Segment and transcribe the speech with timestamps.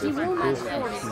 [0.00, 1.04] He will not force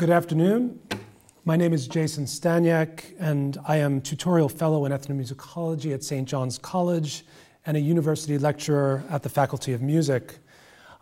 [0.00, 0.80] Good afternoon.
[1.44, 6.26] My name is Jason Stanyek, and I am tutorial fellow in ethnomusicology at St.
[6.26, 7.22] John's College
[7.66, 10.38] and a university lecturer at the Faculty of Music.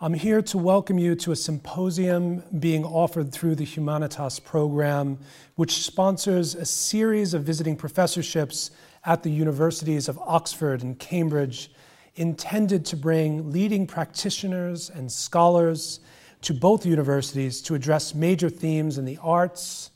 [0.00, 5.20] I'm here to welcome you to a symposium being offered through the Humanitas program,
[5.54, 8.72] which sponsors a series of visiting professorships
[9.04, 11.70] at the universities of Oxford and Cambridge,
[12.16, 16.00] intended to bring leading practitioners and scholars
[16.42, 19.90] to both universities to address major themes in the arts,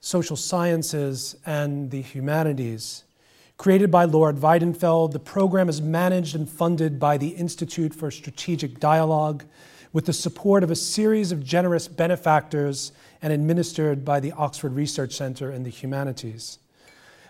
[0.00, 3.04] social sciences, and the humanities.
[3.58, 8.78] Created by Lord Weidenfeld, the program is managed and funded by the Institute for Strategic
[8.80, 9.44] Dialogue
[9.92, 15.14] with the support of a series of generous benefactors and administered by the Oxford Research
[15.14, 16.58] Centre in the Humanities.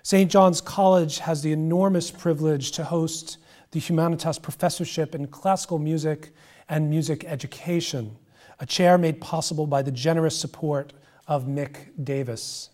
[0.02, 0.30] St.
[0.30, 3.38] John's College has the enormous privilege to host
[3.70, 6.30] the Humanitas Professorship in Classical Music
[6.68, 8.16] and Music Education
[8.58, 10.92] a chair made possible by the generous support
[11.26, 12.70] of Mick Davis.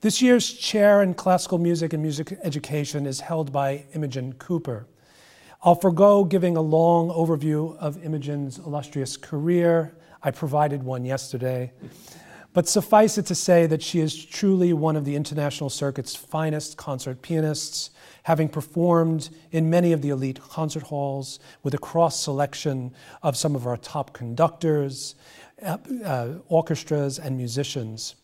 [0.00, 4.86] This year's chair in classical music and music education is held by Imogen Cooper.
[5.62, 9.96] I'll forego giving a long overview of Imogen's illustrious career.
[10.22, 11.72] I provided one yesterday.
[12.54, 16.76] But suffice it to say that she is truly one of the international circuit's finest
[16.76, 17.90] concert pianists
[18.22, 22.94] having performed in many of the elite concert halls with a cross selection
[23.24, 25.16] of some of our top conductors,
[25.62, 28.14] uh, uh, orchestras, and musicians.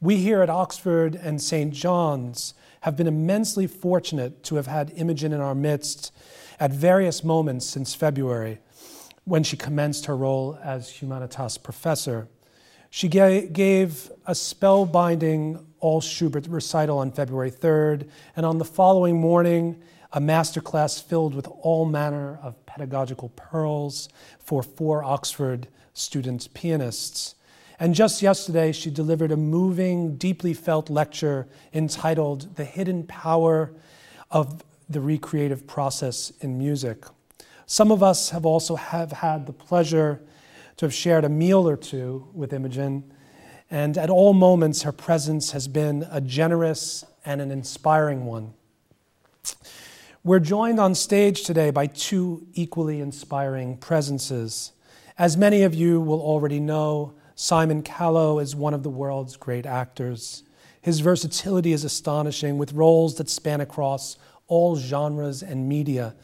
[0.00, 1.72] We here at Oxford and St.
[1.72, 6.10] John's have been immensely fortunate to have had Imogen in our midst
[6.58, 8.60] at various moments since February
[9.24, 12.28] when she commenced her role as Humanitas professor.
[12.96, 19.82] She gave a spellbinding all Schubert recital on February 3rd, and on the following morning,
[20.12, 27.34] a masterclass filled with all manner of pedagogical pearls for four Oxford students pianists.
[27.80, 33.72] And just yesterday, she delivered a moving, deeply felt lecture entitled The Hidden Power
[34.30, 37.06] of the Recreative Process in Music.
[37.66, 40.22] Some of us have also have had the pleasure
[40.76, 43.12] to have shared a meal or two with Imogen,
[43.70, 48.54] and at all moments, her presence has been a generous and an inspiring one.
[50.22, 54.72] We're joined on stage today by two equally inspiring presences.
[55.18, 59.66] As many of you will already know, Simon Callow is one of the world's great
[59.66, 60.42] actors.
[60.80, 66.14] His versatility is astonishing, with roles that span across all genres and media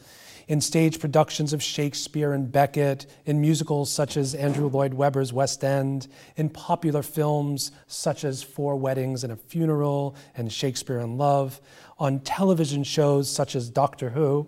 [0.51, 5.63] in stage productions of Shakespeare and Beckett, in musicals such as Andrew Lloyd Webber's West
[5.63, 11.61] End, in popular films such as Four Weddings and a Funeral and Shakespeare in Love,
[11.97, 14.45] on television shows such as Doctor Who,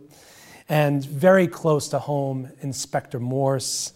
[0.67, 3.93] and very close to home, Inspector Morse.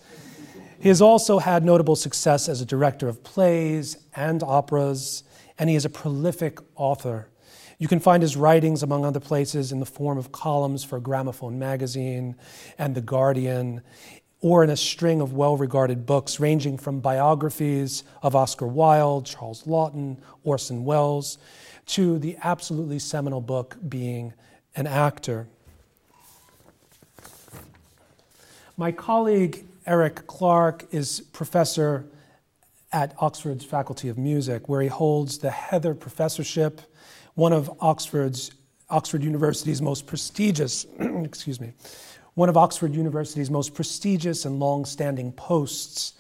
[0.79, 5.23] He has also had notable success as a director of plays and operas,
[5.59, 7.27] and he is a prolific author.
[7.79, 11.59] You can find his writings, among other places, in the form of columns for Gramophone
[11.59, 12.35] magazine
[12.79, 13.81] and The Guardian,
[14.41, 19.63] or in a string of well regarded books ranging from biographies of Oscar Wilde, Charles
[19.63, 21.37] Laughton, Orson Welles,
[21.87, 24.33] to the absolutely seminal book Being
[24.75, 25.47] an Actor.
[28.75, 32.05] My colleague Eric Clarke is professor
[32.91, 36.81] at Oxford's Faculty of Music, where he holds the Heather Professorship
[37.37, 38.49] one of Oxford's
[38.89, 41.71] Oxford University's most prestigious, excuse me,
[42.33, 46.13] one of Oxford University's most prestigious and long-standing posts,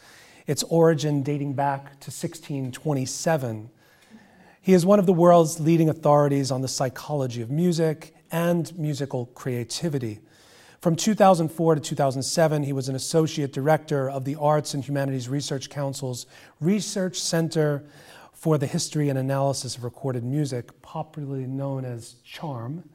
[0.45, 3.71] its origin dating back to 1627.
[4.61, 9.25] He is one of the world's leading authorities on the psychology of music and musical
[9.33, 10.19] creativity.
[10.81, 15.71] From 2004 to 2007, he was an associate director of the Arts and Humanities Research
[15.71, 16.27] Council's
[16.61, 17.83] Research Center
[18.37, 22.87] for the History and Analysis of Recorded Music, popularly known as CHARM.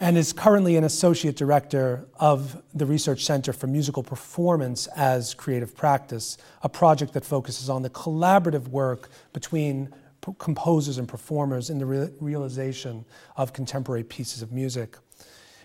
[0.00, 5.76] and is currently an associate director of the Research Center for Musical Performance as Creative
[5.76, 9.94] Practice, a project that focuses on the collaborative work between
[10.38, 13.04] composers and performers in the re- realization
[13.36, 14.96] of contemporary pieces of music.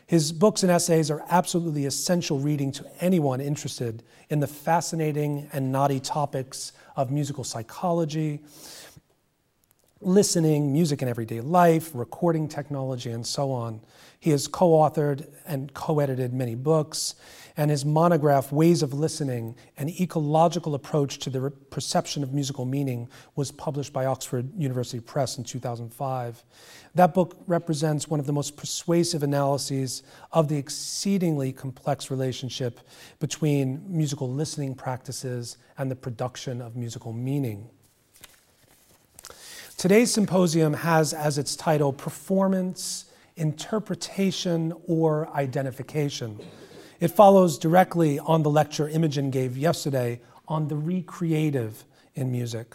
[0.08, 5.70] His books and essays are absolutely essential reading to anyone interested in the fascinating and
[5.70, 8.40] knotty topics of musical psychology,
[10.02, 13.82] listening, music in everyday life, recording technology, and so on.
[14.20, 17.16] He has co authored and co edited many books,
[17.56, 23.10] and his monograph, Ways of Listening An Ecological Approach to the Perception of Musical Meaning,
[23.36, 26.44] was published by Oxford University Press in 2005.
[26.96, 32.80] That book represents one of the most persuasive analyses of the exceedingly complex relationship
[33.20, 37.70] between musical listening practices and the production of musical meaning.
[39.78, 46.40] Today's symposium has as its title Performance, Interpretation, or Identification.
[47.00, 51.86] It follows directly on the lecture Imogen gave yesterday on the recreative
[52.16, 52.74] in music.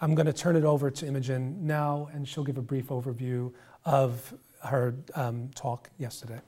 [0.00, 3.52] I'm going to turn it over to Imogen now, and she'll give a brief overview
[3.84, 4.32] of
[4.62, 6.38] her um, talk yesterday.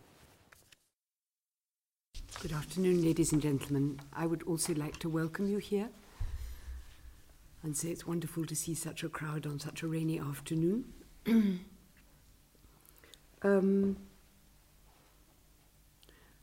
[2.40, 3.98] Good afternoon, ladies and gentlemen.
[4.12, 5.88] I would also like to welcome you here
[7.62, 10.84] and say it's wonderful to see such a crowd on such a rainy afternoon.
[13.42, 13.96] um,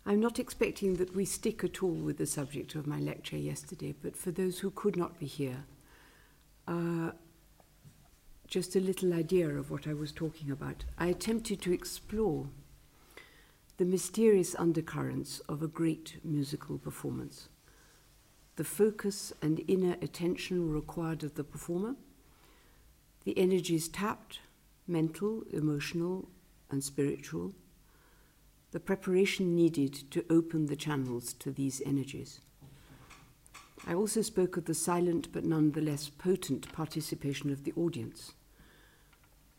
[0.05, 3.93] I'm not expecting that we stick at all with the subject of my lecture yesterday,
[4.01, 5.65] but for those who could not be here,
[6.67, 7.11] uh,
[8.47, 10.85] just a little idea of what I was talking about.
[10.97, 12.47] I attempted to explore
[13.77, 17.48] the mysterious undercurrents of a great musical performance
[18.59, 21.95] the focus and inner attention required of the performer,
[23.23, 24.41] the energies tapped,
[24.85, 26.27] mental, emotional,
[26.69, 27.53] and spiritual,
[28.71, 32.41] the preparation needed to open the channels to these energies.
[33.87, 38.33] I also spoke of the silent but nonetheless potent participation of the audience,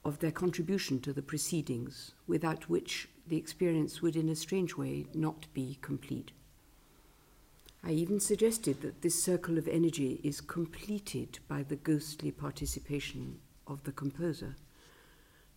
[0.04, 5.06] of their contribution to the proceedings, without which the experience would, in a strange way,
[5.14, 6.32] not be complete.
[7.82, 13.82] I even suggested that this circle of energy is completed by the ghostly participation of
[13.84, 14.56] the composer,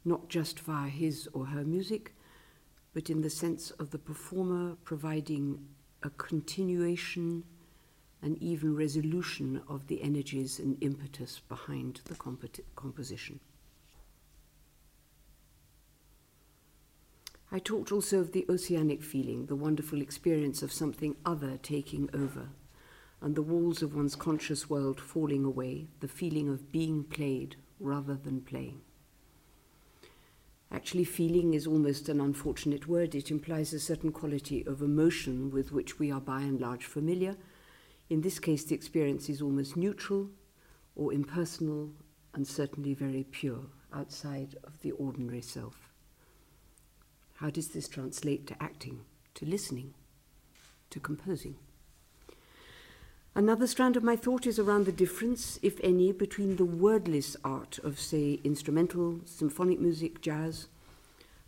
[0.06, 2.14] not just via his or her music,
[2.94, 5.68] but in the sense of the performer providing
[6.04, 7.44] a continuation
[8.22, 13.40] and even resolution of the energies and impetus behind the comp- composition.
[17.56, 22.50] I talked also of the oceanic feeling, the wonderful experience of something other taking over,
[23.22, 28.16] and the walls of one's conscious world falling away, the feeling of being played rather
[28.16, 28.82] than playing.
[30.72, 33.14] Actually, feeling is almost an unfortunate word.
[33.14, 37.36] It implies a certain quality of emotion with which we are by and large familiar.
[38.10, 40.28] In this case, the experience is almost neutral
[40.96, 41.92] or impersonal
[42.34, 45.83] and certainly very pure, outside of the ordinary self.
[47.36, 49.02] How does this translate to acting,
[49.36, 49.94] to listening,
[50.90, 51.56] to composing?
[53.36, 57.80] Another strand of my thought is around the difference, if any, between the wordless art
[57.84, 60.68] of, say, instrumental, symphonic music, jazz,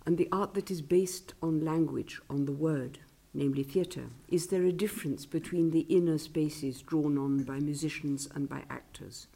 [0.04, 2.98] and the art that is based on language, on the word,
[3.36, 4.08] namely theatre.
[4.30, 9.28] Is there a difference between the inner spaces drawn on by musicians and by actors?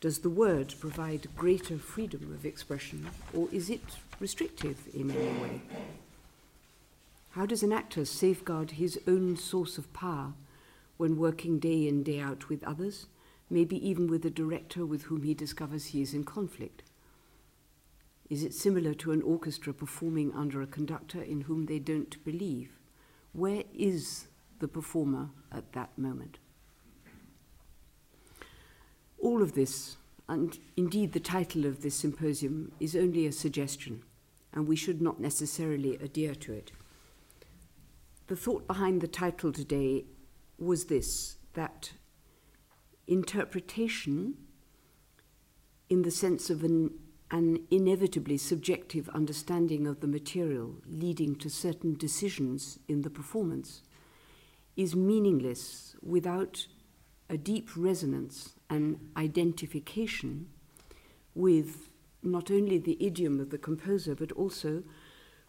[0.00, 3.82] Does the word provide greater freedom of expression, or is it
[4.20, 5.60] restrictive in any way?
[7.30, 10.34] How does an actor safeguard his own source of power
[10.96, 13.06] when working day in, day out with others,
[13.50, 16.82] maybe even with a director with whom he discovers he is in conflict?
[18.30, 22.70] Is it similar to an orchestra performing under a conductor in whom they don't believe?
[23.32, 24.28] Where is
[24.60, 26.38] the performer at that moment?
[29.18, 29.96] All of this,
[30.28, 34.02] and indeed the title of this symposium, is only a suggestion,
[34.52, 36.72] and we should not necessarily adhere to it.
[38.26, 40.04] The thought behind the title today
[40.58, 41.92] was this that
[43.06, 44.34] interpretation,
[45.90, 46.90] in the sense of an,
[47.30, 53.82] an inevitably subjective understanding of the material leading to certain decisions in the performance,
[54.74, 56.66] is meaningless without
[57.28, 60.48] a deep resonance and identification
[61.34, 61.88] with
[62.22, 64.82] not only the idiom of the composer, but also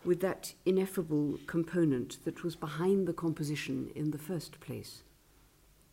[0.03, 5.03] with that ineffable component that was behind the composition in the first place.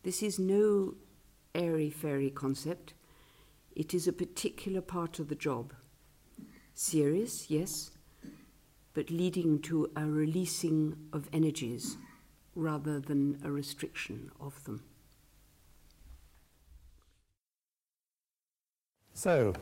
[0.03, 0.95] This is no
[1.55, 2.93] airy fairy concept,
[3.75, 5.73] it is a particular part of the job.
[6.75, 7.91] Serious, yes,
[8.93, 11.97] but leading to a releasing of energies
[12.55, 14.83] rather than a restriction of them.
[19.15, 19.53] So,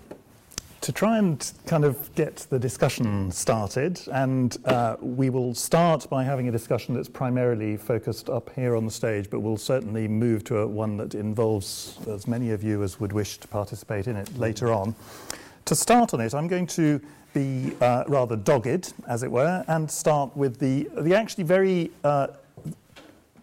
[0.79, 6.23] to try and kind of get the discussion started, and uh, we will start by
[6.23, 10.45] having a discussion that's primarily focused up here on the stage, but we'll certainly move
[10.45, 14.15] to a, one that involves as many of you as would wish to participate in
[14.15, 14.95] it later on.
[15.65, 17.01] To start on it, I'm going to
[17.33, 22.27] be uh, rather dogged, as it were, and start with the, the actually very uh,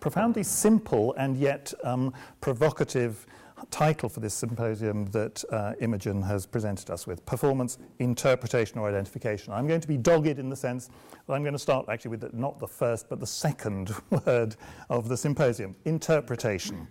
[0.00, 3.26] profoundly simple and yet um, provocative
[3.70, 9.52] title for this symposium that uh, Imogen has presented us with performance, interpretation, or identification.
[9.52, 10.90] I'm going to be dogged in the sense
[11.26, 13.94] that I'm going to start actually with the, not the first but the second
[14.26, 14.56] word
[14.90, 16.86] of the symposium interpretation.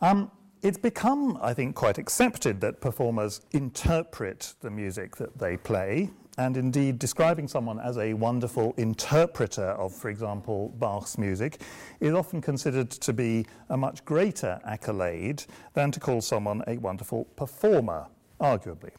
[0.00, 0.30] Um,
[0.62, 6.56] it's become, I think, quite accepted that performers interpret the music that they play, and
[6.56, 11.60] indeed describing someone as a wonderful interpreter of, for example, Bach's music
[11.98, 15.42] is often considered to be a much greater accolade
[15.74, 18.06] than to call someone a wonderful performer,
[18.40, 18.92] arguably.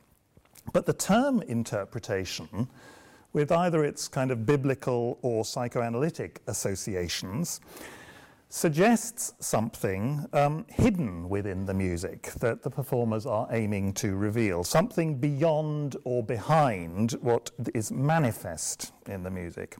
[0.73, 2.67] But the term interpretation,
[3.31, 7.61] with either its kind of biblical or psychoanalytic associations,
[8.49, 15.15] suggests something um, hidden within the music that the performers are aiming to reveal, something
[15.17, 19.77] beyond or behind what is manifest in the music.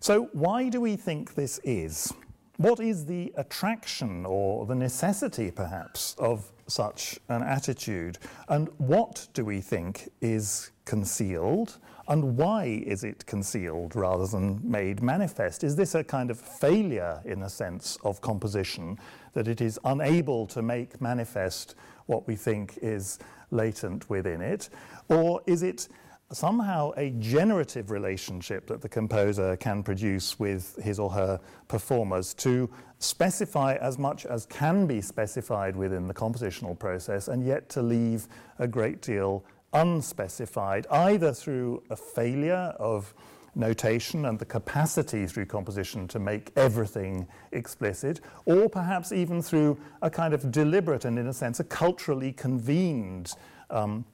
[0.00, 2.12] So, why do we think this is?
[2.58, 8.18] What is the attraction or the necessity, perhaps, of such an attitude?
[8.48, 11.78] And what do we think is concealed?
[12.08, 15.64] And why is it concealed rather than made manifest?
[15.64, 18.98] Is this a kind of failure, in a sense, of composition,
[19.32, 21.74] that it is unable to make manifest
[22.06, 23.18] what we think is
[23.50, 24.68] latent within it?
[25.08, 25.88] Or is it
[26.32, 32.68] somehow a generative relationship that the composer can produce with his or her performers to
[32.98, 38.26] specify as much as can be specified within the compositional process and yet to leave
[38.58, 43.14] a great deal unspecified, either through a failure of
[43.54, 50.10] notation and the capacity through composition to make everything explicit, or perhaps even through a
[50.10, 53.32] kind of deliberate and, in a sense, a culturally convened
[53.70, 54.04] um,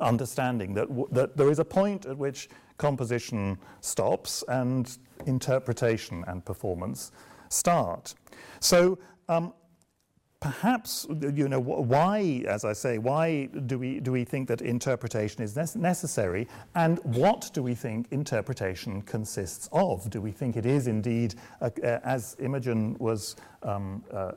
[0.00, 2.48] understanding that, w- that there is a point at which
[2.78, 7.12] composition stops and interpretation and performance
[7.48, 8.14] start.
[8.60, 8.98] So,
[9.28, 9.52] um,
[10.46, 15.42] perhaps you know why as i say why do we do we think that interpretation
[15.42, 16.46] is necessary?
[16.74, 20.08] And what do we think interpretation consists of?
[20.10, 21.34] Do we think it is indeed
[21.82, 24.32] as imogen was um, uh,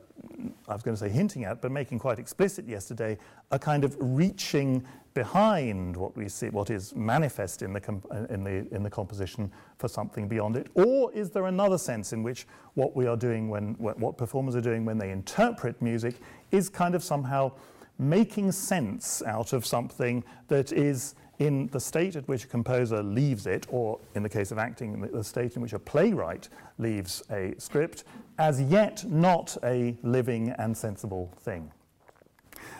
[0.68, 3.16] i was going to say hinting at but making quite explicit yesterday
[3.50, 4.84] a kind of reaching
[5.14, 8.90] behind what we see, what is manifest in the, comp- uh, in, the, in the
[8.90, 10.68] composition for something beyond it?
[10.74, 14.60] Or is there another sense in which what we are doing when, what performers are
[14.60, 16.16] doing when they interpret music
[16.52, 17.52] is kind of somehow
[17.98, 23.46] making sense out of something that is in the state at which a composer leaves
[23.46, 27.54] it, or in the case of acting, the state in which a playwright leaves a
[27.56, 28.04] script,
[28.38, 31.72] as yet not a living and sensible thing.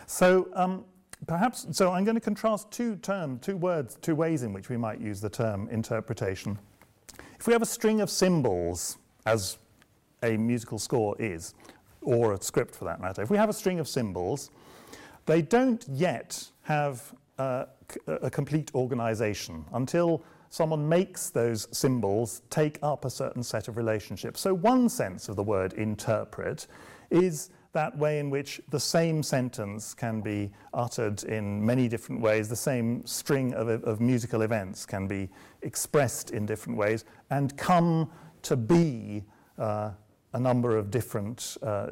[0.05, 0.85] So, um,
[1.25, 4.77] perhaps, so I'm going to contrast two terms, two words, two ways in which we
[4.77, 6.59] might use the term interpretation.
[7.39, 9.57] If we have a string of symbols, as
[10.21, 11.55] a musical score is,
[12.03, 14.51] or a script for that matter, if we have a string of symbols,
[15.25, 17.65] they don't yet have uh,
[18.07, 24.41] a complete organization until someone makes those symbols take up a certain set of relationships.
[24.41, 26.67] So, one sense of the word interpret
[27.09, 32.49] is that way in which the same sentence can be uttered in many different ways,
[32.49, 35.29] the same string of, of musical events can be
[35.61, 38.09] expressed in different ways, and come
[38.41, 39.23] to be
[39.57, 39.91] uh,
[40.33, 41.87] a number of different uh,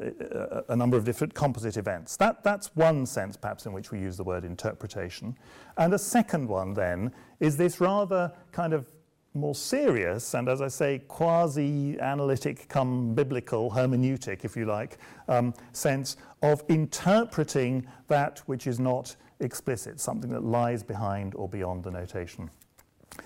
[0.68, 2.16] a number of different composite events.
[2.16, 5.36] That, that's one sense, perhaps, in which we use the word interpretation.
[5.76, 8.90] And a second one, then, is this rather kind of
[9.34, 15.54] more serious and, as I say, quasi analytic, come biblical, hermeneutic, if you like, um,
[15.72, 21.90] sense of interpreting that which is not explicit, something that lies behind or beyond the
[21.90, 22.50] notation.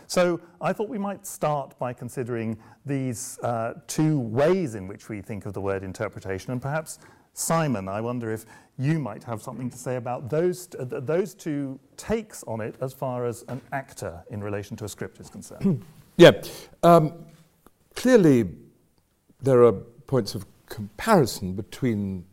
[0.07, 5.21] So I thought we might start by considering these uh, two ways in which we
[5.21, 6.99] think of the word interpretation, and perhaps
[7.35, 8.47] Simon, I wonder if
[8.79, 12.93] you might have something to say about those, uh, those two takes on it as
[12.93, 15.85] far as an actor in relation to a script is concerned.
[16.17, 16.31] yeah.
[16.83, 17.13] Um,
[17.95, 18.49] clearly,
[19.43, 22.25] there are points of comparison between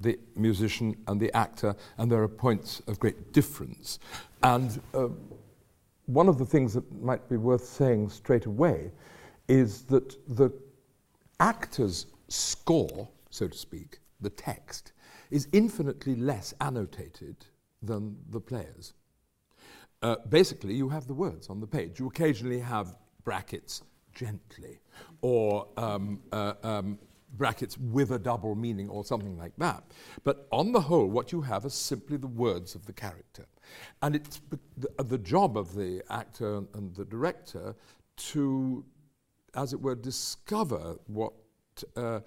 [0.00, 3.98] the musician and the actor, and there are points of great difference.
[4.42, 5.08] And uh,
[6.06, 8.90] one of the things that might be worth saying straight away
[9.48, 10.50] is that the
[11.40, 14.92] actor's score, so to speak, the text,
[15.30, 17.36] is infinitely less annotated
[17.82, 18.94] than the player's.
[20.02, 21.98] Uh, basically, you have the words on the page.
[21.98, 22.94] You occasionally have
[23.24, 23.82] brackets
[24.12, 24.80] gently,
[25.20, 26.98] or um, uh, um,
[27.36, 29.84] brackets with a double meaning, or something like that.
[30.24, 33.46] But on the whole, what you have is simply the words of the character.
[34.02, 37.74] And it's the, the job of the actor and the director
[38.16, 38.84] to,
[39.54, 41.32] as it were, discover what.
[41.96, 42.20] Uh,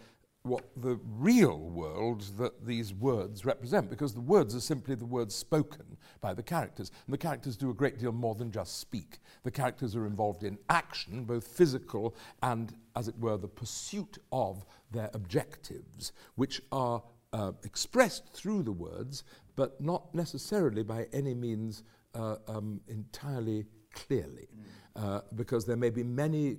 [0.45, 5.33] what the real world that these words represent, because the words are simply the words
[5.33, 6.91] spoken by the characters.
[7.05, 9.17] And the characters do a great deal more than just speak.
[9.43, 14.65] The characters are involved in action, both physical and, as it were, the pursuit of
[14.91, 17.01] their objectives, which are
[17.35, 19.23] uh, expressed through the words,
[19.55, 24.47] but not necessarily by any means uh, um, entirely clearly,
[24.95, 26.57] uh, because there may be many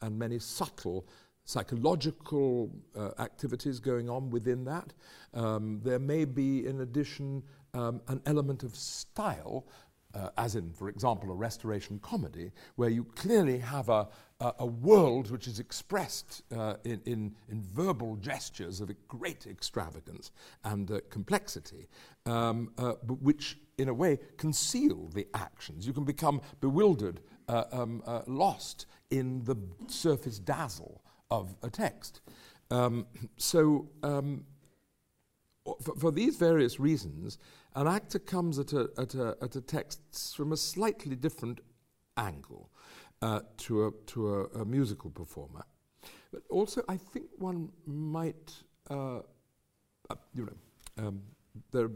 [0.00, 1.06] and many subtle
[1.44, 4.94] psychological uh, activities going on within that.
[5.34, 7.42] Um, there may be, in addition,
[7.74, 9.66] um, an element of style,
[10.14, 14.08] uh, as in, for example, a restoration comedy, where you clearly have a,
[14.44, 20.30] a, a world which is expressed uh, in, in, in, verbal gestures of great extravagance
[20.64, 21.88] and uh, complexity,
[22.26, 25.86] um, uh, which, in a way, conceal the actions.
[25.86, 32.20] You can become bewildered, uh, um, lost in the surface dazzle of a text.
[32.70, 34.44] Um, so, um,
[35.82, 37.38] for, for, these various reasons,
[37.74, 40.00] an actor comes at a, at a, at a text
[40.36, 41.60] from a slightly different
[42.16, 42.70] angle
[43.24, 45.64] uh, to, a, to a, a, musical performer.
[46.30, 48.52] But also, I think one might,
[48.90, 49.20] uh,
[50.10, 51.22] uh, you know, um,
[51.72, 51.90] there,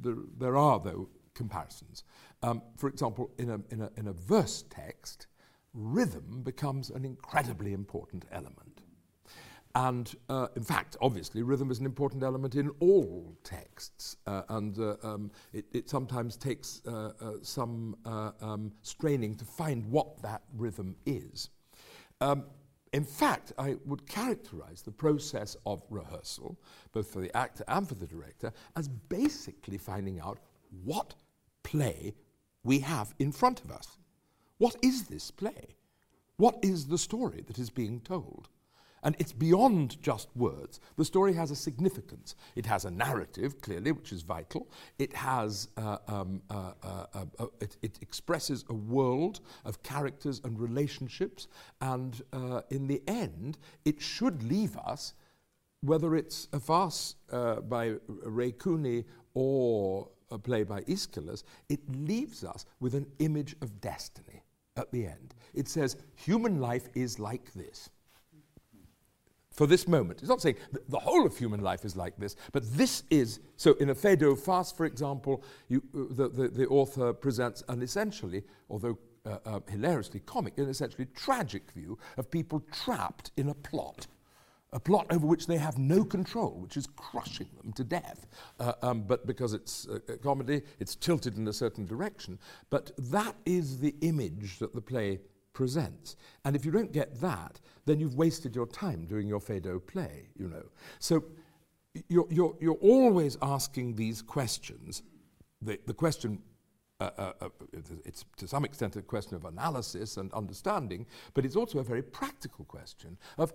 [0.00, 2.02] there, there are, though, comparisons.
[2.42, 5.28] Um, for example, in a, in, a, in a verse text,
[5.74, 8.63] rhythm becomes an incredibly important element.
[9.74, 14.78] And uh, in fact, obviously, rhythm is an important element in all texts, uh, and
[14.78, 20.22] uh, um, it, it, sometimes takes uh, uh, some uh, um, straining to find what
[20.22, 21.50] that rhythm is.
[22.20, 22.44] Um,
[22.92, 26.56] in fact, I would characterize the process of rehearsal,
[26.92, 30.38] both for the actor and for the director, as basically finding out
[30.84, 31.14] what
[31.64, 32.14] play
[32.62, 33.98] we have in front of us.
[34.58, 35.74] What is this play?
[36.36, 38.48] What is the story that is being told?
[39.04, 40.80] And it's beyond just words.
[40.96, 42.34] The story has a significance.
[42.56, 44.66] It has a narrative, clearly, which is vital.
[44.98, 50.40] It has, uh, um, uh, uh, uh, uh it, it, expresses a world of characters
[50.42, 51.48] and relationships.
[51.82, 55.12] And uh, in the end, it should leave us,
[55.82, 62.64] whether it's a farce by Ray Cooney or a play by Aeschylus, it leaves us
[62.80, 64.42] with an image of destiny
[64.76, 65.34] at the end.
[65.54, 67.90] It says, human life is like this
[69.54, 70.20] for this moment.
[70.20, 70.56] It's not saying
[70.88, 73.40] the whole of human life is like this, but this is.
[73.56, 77.82] So, in a Feydeau farce, for example, you, uh, the, the, the, author presents an
[77.82, 83.54] essentially, although uh, uh, hilariously comic, an essentially tragic view of people trapped in a
[83.54, 84.06] plot.
[84.72, 88.26] A plot over which they have no control, which is crushing them to death.
[88.58, 92.40] Uh, um, but because it's a, a comedy, it's tilted in a certain direction.
[92.70, 95.20] But that is the image that the play
[95.54, 96.16] presents.
[96.44, 100.28] And if you don't get that, then you've wasted your time doing your Feydeau play,
[100.36, 100.64] you know.
[100.98, 101.24] So
[102.08, 105.02] you're, you're, you're always asking these questions.
[105.62, 106.40] The, the question,
[107.00, 107.48] uh, uh,
[108.04, 112.02] it's to some extent a question of analysis and understanding, but it's also a very
[112.02, 113.52] practical question of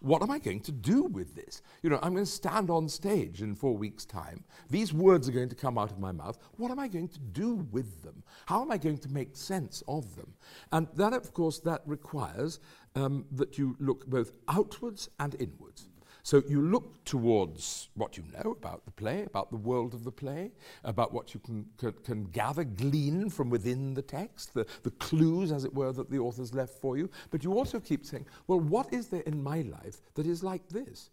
[0.00, 1.62] what am I going to do with this?
[1.82, 4.44] You know, I'm going to stand on stage in four weeks' time.
[4.68, 6.36] These words are going to come out of my mouth.
[6.58, 8.22] What am I going to do with them?
[8.44, 10.34] How am I going to make sense of them?
[10.70, 12.60] And that, of course, that requires
[12.94, 15.88] um, that you look both outwards and inwards.
[16.24, 20.12] So you look towards what you know about the play, about the world of the
[20.12, 20.52] play,
[20.84, 25.50] about what you can, can, can, gather, glean from within the text, the, the clues,
[25.50, 27.10] as it were, that the author's left for you.
[27.30, 30.68] But you also keep saying, well, what is there in my life that is like
[30.68, 31.10] this,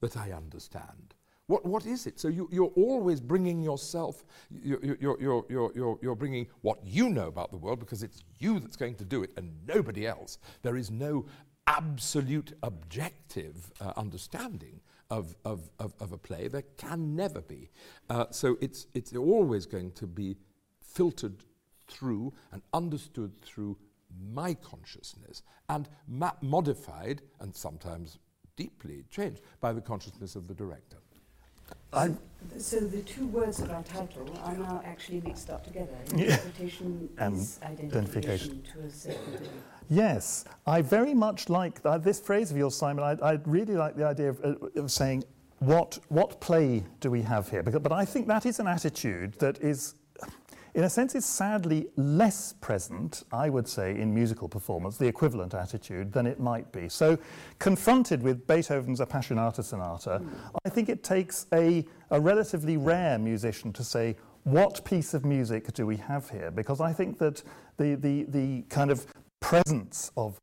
[0.00, 1.14] that I understand?
[1.46, 2.18] What, what is it?
[2.18, 7.26] So you, you're always bringing yourself, you're, you're, you're, you're, you're bringing what you know
[7.26, 10.38] about the world because it's you that's going to do it and nobody else.
[10.62, 11.26] There is no
[11.66, 16.48] absolute objective uh, understanding of, of, of, of, a play.
[16.48, 17.70] There can never be.
[18.08, 20.36] Uh, so it's, it's always going to be
[20.80, 21.44] filtered
[21.88, 23.76] through and understood through
[24.32, 28.18] my consciousness and ma- modified and sometimes
[28.56, 30.98] deeply changed by the consciousness of the director.
[31.92, 32.10] I,
[32.58, 35.96] So the two words of our title are now actually mixed up together.
[36.14, 36.24] Yeah.
[36.24, 37.92] Interpretation And is identification.
[38.02, 39.48] identification to a certain degree.
[39.90, 43.04] Yes, I very much like this phrase of yours, Simon.
[43.04, 45.24] I, I really like the idea of, uh, of saying,
[45.58, 47.62] what, what play do we have here?
[47.62, 49.94] Because, but I think that is an attitude that is,
[50.74, 55.54] in a sense, is sadly less present, I would say, in musical performance, the equivalent
[55.54, 56.88] attitude, than it might be.
[56.88, 57.18] So,
[57.58, 60.22] confronted with Beethoven's Appassionata Sonata,
[60.64, 65.72] I think it takes a, a relatively rare musician to say, what piece of music
[65.72, 66.50] do we have here?
[66.50, 67.42] Because I think that
[67.78, 69.06] the, the, the kind of
[69.44, 70.38] presence of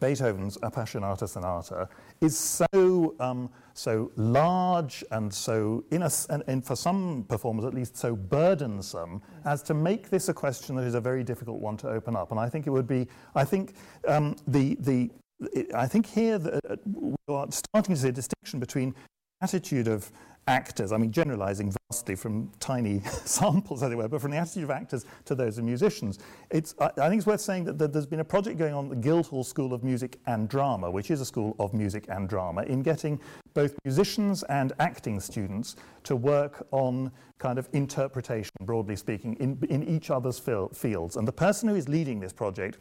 [0.00, 1.88] Beethoven's Appassionata Sonata
[2.20, 7.72] is so um, so large and so in a, and, and for some performers at
[7.72, 11.76] least so burdensome as to make this a question that is a very difficult one
[11.76, 12.32] to open up.
[12.32, 13.74] And I think it would be I think
[14.08, 15.08] um, the the
[15.52, 18.92] it, I think here that uh, we are starting to see a distinction between
[19.40, 20.10] attitude of
[20.46, 24.64] actors, I mean, generalizing vastly from tiny samples, as it were, but from the attitude
[24.64, 26.18] of actors to those of musicians.
[26.50, 28.84] It's, I, I think it's worth saying that, that there's been a project going on
[28.86, 32.28] at the Guildhall School of Music and Drama, which is a school of music and
[32.28, 33.20] drama, in getting
[33.54, 39.82] both musicians and acting students to work on kind of interpretation, broadly speaking, in, in
[39.82, 41.16] each other's fields.
[41.16, 42.78] And the person who is leading this project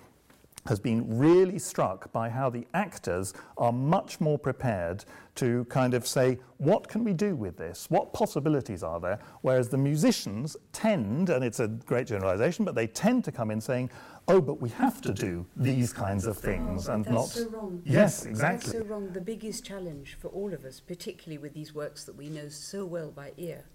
[0.66, 6.08] has been really struck by how the actors are much more prepared to kind of
[6.08, 7.88] say, what can we do with this?
[7.90, 9.20] What possibilities are there?
[9.42, 13.62] Whereas the musicians tend, and it's a great generalization, but they tend to come in
[13.62, 13.92] saying,
[14.28, 17.28] oh, but we have to do these kinds of things oh, and That's not.
[17.28, 17.82] so wrong.
[17.86, 18.72] Yes, exactly.
[18.72, 19.12] That's so wrong.
[19.12, 22.86] The biggest challenge for all of us, particularly with these works that we know so
[22.86, 23.66] well by ear,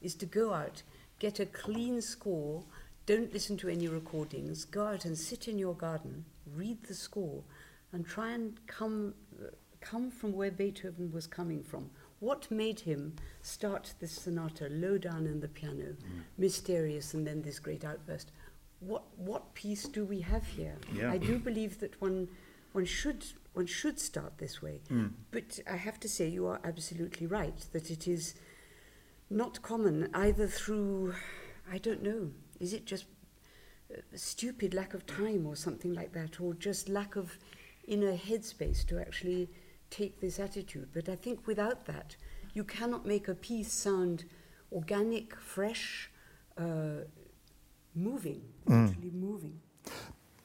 [0.00, 0.82] is to go out,
[1.18, 2.62] get a clean score,
[3.08, 7.42] don't listen to any recordings, go out and sit in your garden, read the score,
[7.90, 9.14] and try and come,
[9.80, 11.88] come from where Beethoven was coming from.
[12.20, 15.96] What made him start this sonata low down in the piano,
[16.36, 18.30] mysterious, and then this great outburst?
[18.80, 20.76] What, what piece do we have here?
[20.92, 21.10] Yeah.
[21.10, 22.28] I do believe that one,
[22.72, 24.82] one, should, one should start this way.
[24.90, 25.12] Mm.
[25.30, 28.34] But I have to say, you are absolutely right that it is
[29.30, 31.14] not common either through,
[31.72, 33.06] I don't know, is it just
[34.14, 37.38] stupid lack of time or something like that, or just lack of
[37.86, 39.48] inner headspace to actually
[39.90, 40.88] take this attitude?
[40.92, 42.16] But I think without that,
[42.54, 44.24] you cannot make a piece sound
[44.72, 46.10] organic, fresh,
[46.58, 47.04] uh,
[47.94, 49.58] moving, actually moving.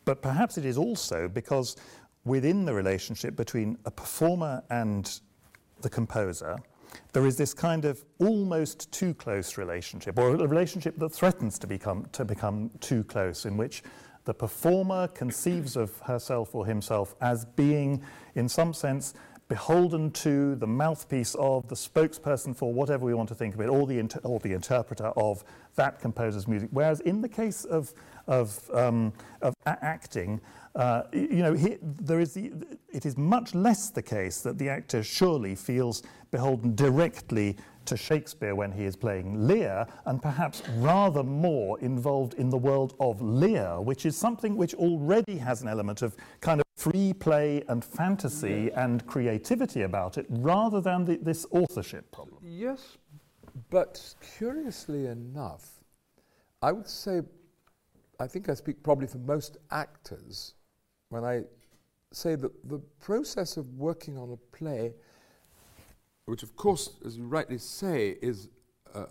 [0.05, 1.75] But perhaps it is also because
[2.25, 5.19] within the relationship between a performer and
[5.81, 6.57] the composer,
[7.11, 11.67] there is this kind of almost too close relationship, or a relationship that threatens to
[11.67, 13.83] become, to become too close, in which
[14.25, 18.01] the performer conceives of herself or himself as being,
[18.35, 19.13] in some sense,
[19.49, 23.67] beholden to the mouthpiece of the spokesperson for whatever we want to think of it,
[23.67, 25.43] or the, inter- or the interpreter of
[25.75, 26.69] that composer's music.
[26.71, 27.93] Whereas in the case of,
[28.27, 30.39] of, um, of a- acting,
[30.75, 32.51] uh, you know, he, there is the,
[32.91, 37.55] it is much less the case that the actor surely feels beholden directly
[37.85, 42.95] to Shakespeare when he is playing Lear, and perhaps rather more involved in the world
[42.99, 47.63] of Lear, which is something which already has an element of kind of free play
[47.67, 52.39] and fantasy and creativity about it, rather than the, this authorship problem.
[52.41, 52.97] Yes,
[53.69, 55.83] but curiously enough,
[56.61, 57.21] I would say,
[58.19, 60.55] I think I speak probably for most actors
[61.13, 61.43] when I
[62.11, 64.93] say that the process of working on a play,
[66.25, 68.49] which of course, as you rightly say, is
[68.95, 69.05] uh, uh,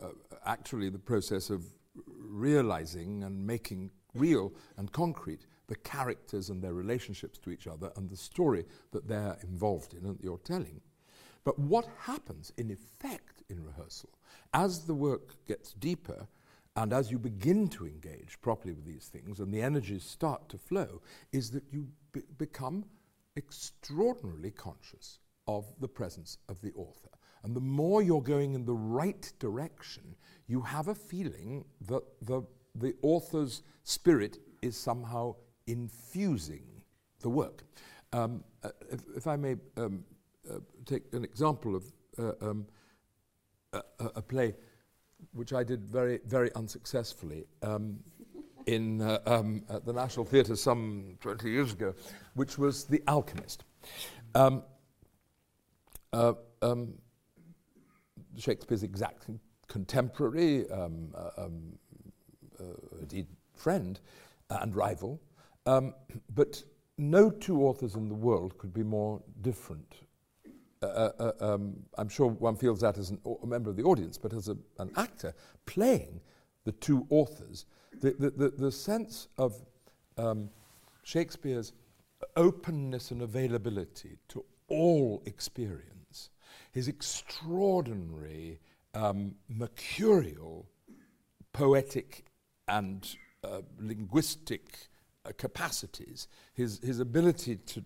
[0.45, 1.65] actually the process of
[2.19, 8.11] realizing and making real and concrete the characters and their relationships to each other and
[8.11, 10.81] the story that they're involved in and that you're telling.
[11.45, 14.11] But what happens in effect in rehearsal
[14.55, 16.29] as the work gets deeper
[16.77, 20.59] and as you begin to engage properly with these things and the energies start to
[20.59, 22.85] flow is that you be- become
[23.37, 27.11] extraordinarily conscious of the presence of the author.
[27.45, 30.15] And the more you're going in the right direction,
[30.47, 32.43] you have a feeling that the,
[32.75, 35.35] the author's spirit is somehow
[35.67, 36.65] infusing
[37.21, 37.65] the work.
[38.13, 40.05] Um, uh, if, if I may um,
[40.51, 41.85] uh, take an example of
[42.19, 42.67] uh, um,
[43.73, 43.83] a-
[44.17, 44.55] a play
[45.33, 47.99] which I did very, very unsuccessfully um,
[48.67, 51.95] in uh, um, at the National Theatre some 20 years ago,
[52.35, 53.65] which was The Alchemist.
[54.35, 54.63] Um,
[56.13, 56.95] uh, um,
[58.37, 59.27] Shakespeare's exact
[59.69, 61.79] contemporary, um, uh, um,
[62.61, 62.65] uh,
[63.01, 64.01] indeed friend
[64.51, 65.21] uh, and rival,
[65.65, 66.63] but
[66.99, 69.95] no two authors in the world could be more different
[70.87, 74.18] uh, uh, um, I'm sure one feels that as an, a member of the audience,
[74.18, 75.35] but as a, an actor
[75.66, 76.21] playing
[76.64, 77.66] the two authors,
[78.01, 79.55] the, the, the, the sense of
[80.16, 80.51] um,
[81.03, 81.73] Shakespeare's
[82.37, 86.31] openness and availability to all experience,
[86.73, 88.61] his extraordinary
[88.95, 90.66] um, mercurial
[91.53, 92.25] poetic
[92.68, 94.88] and uh, linguistic
[95.25, 97.85] uh, capacities, his, his ability to,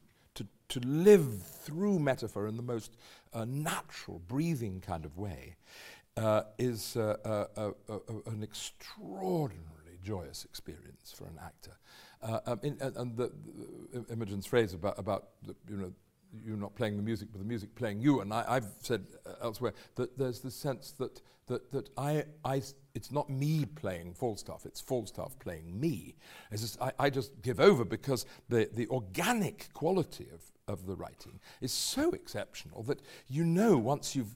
[0.68, 2.96] to, live through metaphor in the most
[3.32, 5.56] uh, natural, breathing kind of way,
[6.16, 7.70] uh, is uh, uh,
[8.26, 11.76] an extraordinarily joyous experience for an actor.
[12.22, 13.32] Um, in, and, and the,
[13.92, 15.92] the, Imogen's phrase about, about the, you know,
[16.44, 18.20] you're not playing the music, but the music playing you.
[18.20, 22.62] And I, have said uh, elsewhere that there's the sense that, that, that I, I,
[22.94, 26.16] it's not me playing Falstaff, it's Falstaff playing me.
[26.50, 31.40] Just, I, I, just give over because the, the organic quality of, of the writing
[31.60, 34.34] is so exceptional that you know once you've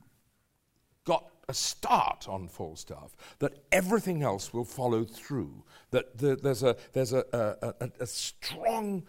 [1.04, 6.76] got a start on Falstaff that everything else will follow through, that the, there's, a,
[6.92, 9.02] there's a, a, a, a strong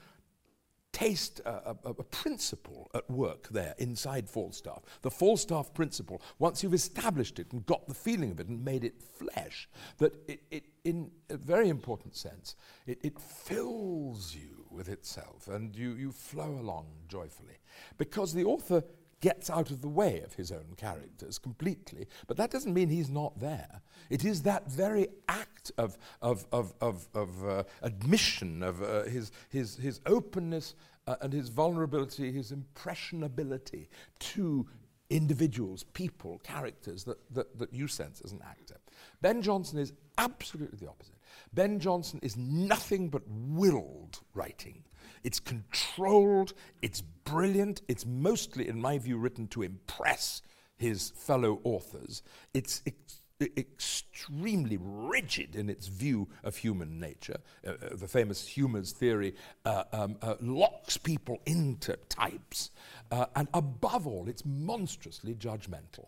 [0.91, 1.75] taste a,
[2.11, 4.81] principle at work there inside Falstaff.
[5.03, 8.83] The Falstaff principle, once you've established it and got the feeling of it and made
[8.83, 12.55] it flesh, that it, it in a very important sense,
[12.87, 17.59] it, it fills you with itself and you, you flow along joyfully.
[17.97, 18.83] Because the author
[19.21, 23.09] gets out of the way of his own characters completely, but that doesn't mean he's
[23.09, 23.81] not there.
[24.09, 29.31] It is that very act of, of, of, of, of uh, admission, of uh, his,
[29.49, 30.73] his, his openness
[31.07, 34.67] uh, and his vulnerability, his impressionability to
[35.11, 38.77] individuals, people, characters that, that, that you sense as an actor.
[39.21, 41.15] Ben Jonson is absolutely the opposite.
[41.53, 44.83] Ben Jonson is nothing but willed writing.
[45.23, 50.41] It's controlled, it's brilliant, it's mostly, in my view, written to impress
[50.77, 52.23] his fellow authors.
[52.53, 53.21] It's ex-
[53.57, 57.37] extremely rigid in its view of human nature.
[57.65, 62.71] Uh, uh, the famous humors theory uh, um, uh, locks people into types.
[63.11, 66.07] Uh, and above all, it's monstrously judgmental.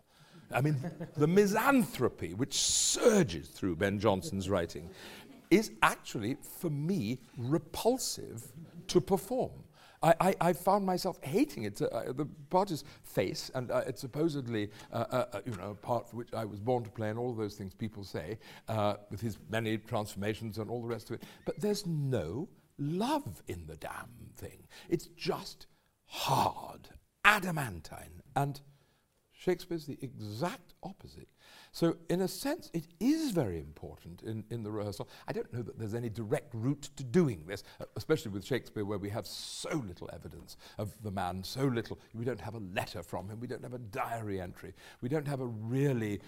[0.54, 0.76] I mean,
[1.16, 4.90] the misanthropy which surges through Ben Jonson's writing
[5.50, 8.52] is actually, for me, repulsive
[8.88, 9.52] to perform.
[10.02, 11.80] I, I, I, found myself hating it.
[11.80, 15.74] Uh, the part is face, and uh, it's supposedly, uh, uh, uh, you know, a
[15.74, 18.38] part for which I was born to play, and all those things people say,
[18.68, 21.22] uh, with his many transformations and all the rest of it.
[21.46, 24.64] But there's no love in the damn thing.
[24.90, 25.66] It's just
[26.06, 26.90] hard,
[27.24, 28.60] adamantine, and
[29.44, 31.28] Shakespeare's the exact opposite.
[31.70, 35.08] So, in a sense, it is very important in, in the rehearsal.
[35.28, 38.84] I don't know that there's any direct route to doing this, uh, especially with Shakespeare,
[38.86, 41.98] where we have so little evidence of the man, so little.
[42.14, 45.28] We don't have a letter from him, we don't have a diary entry, we don't
[45.28, 46.20] have a really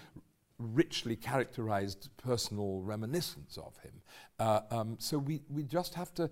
[0.58, 3.92] richly characterized personal reminiscence of him.
[4.38, 6.30] Uh, um, so we, we just have to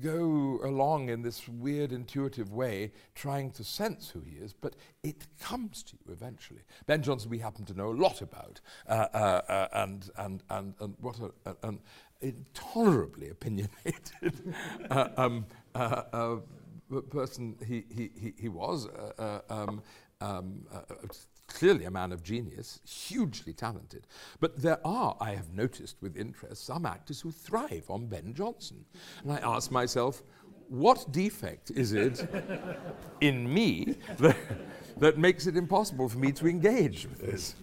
[0.00, 5.26] go along in this weird intuitive way trying to sense who he is, but it
[5.38, 6.60] comes to you eventually.
[6.86, 9.16] Ben Jonson, we happen to know a lot about, uh, uh,
[9.48, 11.80] uh, and, and, and, and what a, an
[12.20, 14.54] intolerably opinionated
[14.90, 16.36] uh, um, uh,
[17.10, 18.88] person he, he, he, was.
[19.48, 19.82] Um,
[20.20, 20.66] um,
[21.50, 24.06] clearly a man of genius, hugely talented.
[24.40, 28.84] But there are, I have noticed with interest, some actors who thrive on Ben Jonson.
[29.22, 30.22] And I ask myself,
[30.68, 32.26] what defect is it
[33.20, 34.36] in me that,
[34.98, 37.56] that makes it impossible for me to engage with this?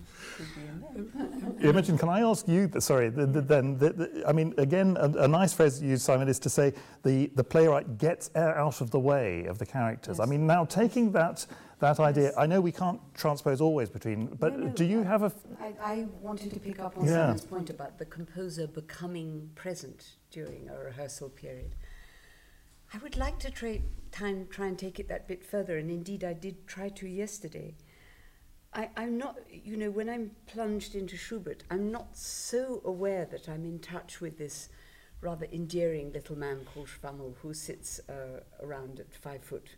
[1.61, 5.27] Imogen, can I ask you, sorry, the, the, then, the, I mean, again, a, a,
[5.27, 8.91] nice phrase you use, Simon, is to say the, the playwright gets air out of
[8.91, 10.17] the way of the characters.
[10.19, 10.27] Yes.
[10.27, 11.45] I mean, now taking that
[11.79, 12.33] that idea.
[12.37, 15.31] I know we can't transpose always between, but no, no, do you have a?
[15.61, 17.27] I, I wanted to pick up on yeah.
[17.27, 21.75] Simon's point about the composer becoming present during a rehearsal period.
[22.93, 23.81] I would like to try,
[24.11, 27.75] time, try and take it that bit further, and indeed I did try to yesterday.
[28.77, 33.49] I, I'm not, you know, when I'm plunged into Schubert, I'm not so aware that
[33.49, 34.69] I'm in touch with this
[35.19, 39.75] rather endearing little man called Schwammerl who sits uh, around at five foot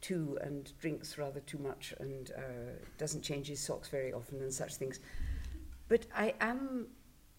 [0.00, 4.52] two and drinks rather too much and uh, doesn't change his socks very often and
[4.52, 4.98] such things.
[5.88, 6.88] But I am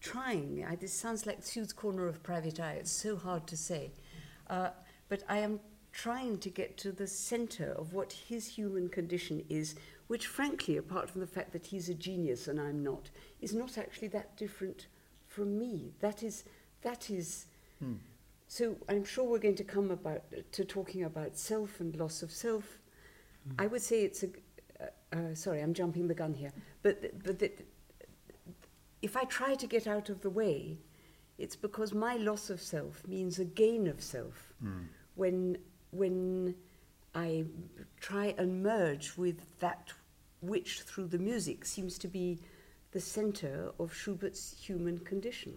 [0.00, 3.90] trying, I, this sounds like Pseuds Corner of private eye, it's so hard to say,
[4.48, 4.70] uh,
[5.10, 5.60] but I am
[5.92, 9.74] trying to get to the center of what his human condition is,
[10.12, 13.08] which frankly, apart from the fact that he's a genius and I'm not,
[13.40, 14.86] is not actually that different
[15.26, 15.94] from me.
[16.00, 16.44] That is,
[16.82, 17.46] that is,
[17.78, 17.94] hmm.
[18.46, 22.30] So I'm sure we're going to come about to talking about self and loss of
[22.30, 22.78] self.
[23.48, 23.64] Mm.
[23.64, 24.28] I would say it's a,
[24.82, 27.50] uh, uh, sorry, I'm jumping the gun here, but, but the,
[29.00, 30.76] if I try to get out of the way,
[31.38, 34.52] it's because my loss of self means a gain of self.
[35.14, 35.56] When,
[35.90, 36.54] when
[37.14, 37.46] I
[37.98, 39.90] try and merge with that
[40.42, 42.38] which, through the music, seems to be
[42.90, 45.54] the center of Schubert's human condition.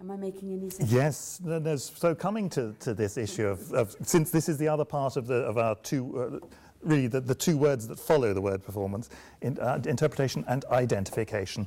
[0.00, 0.90] Am I making any sense?
[0.90, 4.68] Yes, th- there's, so coming to, to this issue of, of, since this is the
[4.68, 6.46] other part of, the, of our two, uh,
[6.82, 9.10] really the, the two words that follow the word performance,
[9.42, 11.66] in, uh, interpretation and identification.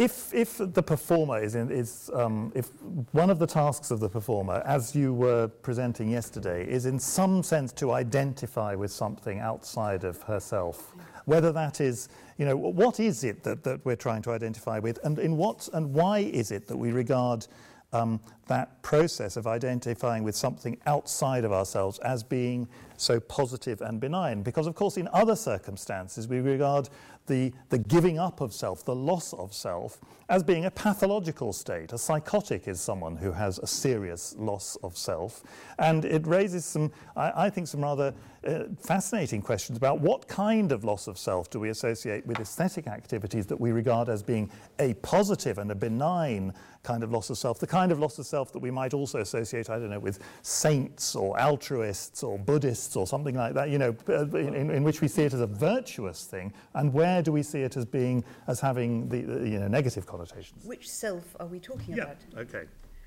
[0.00, 2.68] If, if the performer is, in, is um, if
[3.12, 7.42] one of the tasks of the performer, as you were presenting yesterday, is in some
[7.42, 10.94] sense to identify with something outside of herself,
[11.26, 12.08] whether that is,
[12.38, 15.68] you know, what is it that, that we're trying to identify with, and in what
[15.74, 17.46] and why is it that we regard
[17.92, 24.00] um, that process of identifying with something outside of ourselves as being so positive and
[24.00, 24.42] benign?
[24.42, 26.88] Because, of course, in other circumstances, we regard
[27.30, 31.92] the, the giving up of self, the loss of self, as being a pathological state.
[31.92, 35.42] A psychotic is someone who has a serious loss of self.
[35.78, 38.12] And it raises some, I, I think, some rather
[38.46, 42.88] uh, fascinating questions about what kind of loss of self do we associate with aesthetic
[42.88, 47.36] activities that we regard as being a positive and a benign kind of loss of
[47.36, 49.98] self, the kind of loss of self that we might also associate, I don't know,
[49.98, 54.70] with saints or altruists or Buddhists or something like that, you know, uh, in, in,
[54.70, 57.76] in which we see it as a virtuous thing, and where do we see it
[57.76, 60.64] as being, as having the, the you know, negative connotations?
[60.64, 62.16] Which self are we talking about?
[62.36, 62.64] okay.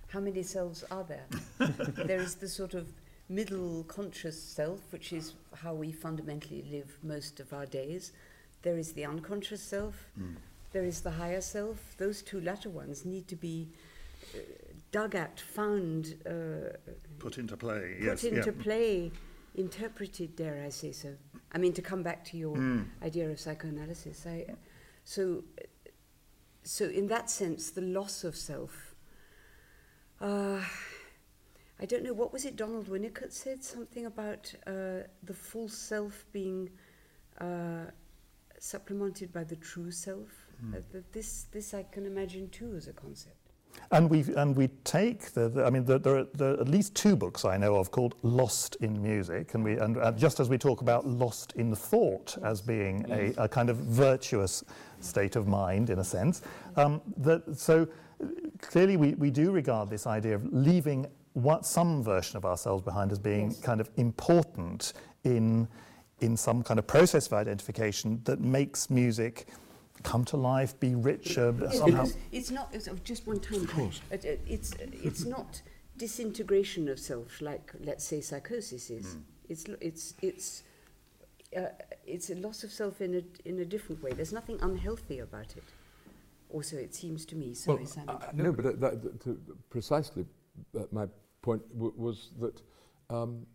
[0.09, 1.25] How many selves are there?
[2.05, 2.87] there is the sort of
[3.29, 8.11] middle conscious self, which is how we fundamentally live most of our days.
[8.61, 9.95] There is the unconscious self.
[10.73, 11.95] There is the higher self.
[11.97, 13.69] Those two latter ones need to be
[14.33, 14.39] uh,
[14.91, 16.75] dug at, found, uh,
[17.19, 19.11] Put into play, put into play,
[19.55, 21.15] interpreted, dare I say so.
[21.51, 22.57] I mean, to come back to your
[23.03, 24.47] idea of psychoanalysis, I,
[25.03, 25.43] so,
[26.63, 28.95] so in that sense, the loss of self.
[30.19, 30.59] Uh,
[31.79, 32.55] I don't know what was it.
[32.55, 36.69] Donald Winnicott said something about uh, the false self being
[37.39, 37.85] uh,
[38.59, 40.42] supplemented by the true self.
[40.71, 43.35] Uh, that this, this I can imagine too as a concept.
[43.91, 46.67] And we and we take the, the I mean the, there, are, there are at
[46.67, 50.39] least two books I know of called Lost in Music, and we and uh, just
[50.39, 54.63] as we talk about lost in thought as being a, a kind of virtuous
[54.99, 56.43] state of mind in a sense,
[56.75, 57.87] um, that so
[58.21, 58.27] uh,
[58.61, 63.11] clearly we, we do regard this idea of leaving what, some version of ourselves behind
[63.11, 65.67] as being kind of important in
[66.19, 69.47] in some kind of process of identification that makes music
[70.03, 72.03] come to life, be richer, Yes, somehow.
[72.03, 73.61] because it's not it's, oh, just one time.
[73.63, 74.01] Of course.
[74.11, 75.61] It, it, it's it's not
[75.97, 79.17] disintegration of self like let's say psychosis is.
[79.49, 80.63] It's it's it's
[81.55, 81.67] uh,
[82.05, 84.11] it's a loss of self in a in a different way.
[84.11, 85.63] There's nothing unhealthy about it.
[86.49, 87.53] Also, it seems to me.
[87.53, 88.09] Sorry, Simon.
[88.15, 89.39] uh, no, but uh, that, that, to,
[89.71, 90.25] precisely
[90.77, 91.07] uh, my
[91.41, 92.61] point w- was that
[93.09, 93.45] um,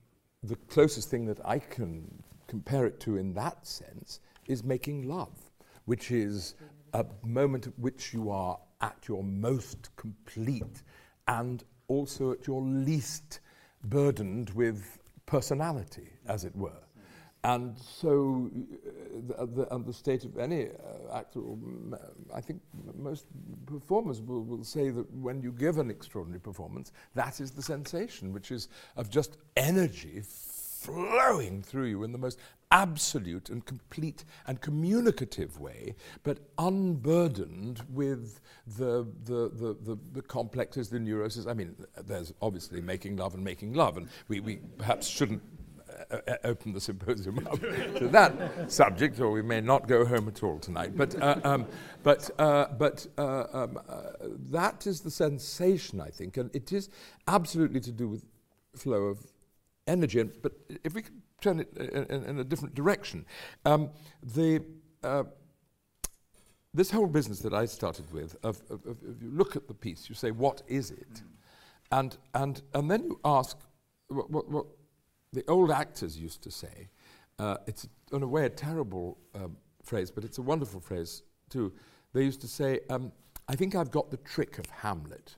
[0.42, 5.47] the closest thing that I can compare it to in that sense is making love,
[5.88, 6.54] which is
[6.92, 10.82] a moment at which you are at your most complete
[11.28, 13.40] and also at your least
[13.84, 16.82] burdened with personality, as it were.
[17.42, 18.50] And so,
[19.32, 21.94] uh, the, the, and the state of any uh, actor, or m-
[22.34, 22.60] I think
[22.94, 23.24] most
[23.64, 28.34] performers will, will say that when you give an extraordinary performance, that is the sensation,
[28.34, 30.20] which is of just energy
[30.78, 32.38] flowing through you in the most
[32.70, 38.40] absolute and complete and communicative way, but unburdened with
[38.76, 41.46] the, the, the, the, the complexes, the neuroses.
[41.46, 45.42] I mean, there's obviously making love and making love, and we, we perhaps shouldn't
[46.10, 50.28] uh, uh, open the symposium up to that subject, or we may not go home
[50.28, 50.96] at all tonight.
[50.96, 51.66] But, uh, um,
[52.02, 54.02] but, uh, but uh, um, uh,
[54.50, 56.88] that is the sensation, I think, and it is
[57.26, 58.24] absolutely to do with
[58.76, 59.26] flow of
[59.88, 60.20] energy.
[60.20, 60.52] And, but
[60.84, 63.26] if we could turn it in, in, in a different direction,
[63.64, 63.90] um,
[64.22, 64.62] the
[65.02, 65.24] uh,
[66.74, 69.74] this whole business that I started with, of, of, of, if you look at the
[69.74, 71.22] piece, you say, what is it?
[71.90, 73.56] And, and, and then you ask
[74.08, 74.66] what, what, what
[75.32, 76.88] the old actors used to say.
[77.38, 81.72] Uh, it's, in a way, a terrible um, phrase, but it's a wonderful phrase, too.
[82.12, 83.12] They used to say, um,
[83.48, 85.36] I think I've got the trick of Hamlet.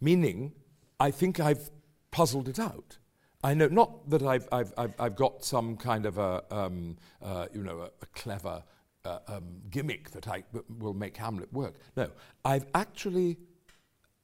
[0.00, 0.52] Meaning,
[0.98, 1.70] I think I've
[2.12, 2.98] puzzled it out.
[3.42, 7.48] I know not that I've, I've, I've, I've got some kind of a, um, uh,
[7.52, 8.62] you know, a, a clever
[9.04, 11.74] uh, um, gimmick that I w- will make Hamlet work.
[11.96, 12.08] No,
[12.44, 13.38] I've actually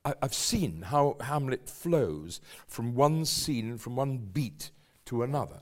[0.05, 4.71] I, I've seen how Hamlet flows from one scene, from one beat
[5.07, 5.61] to another.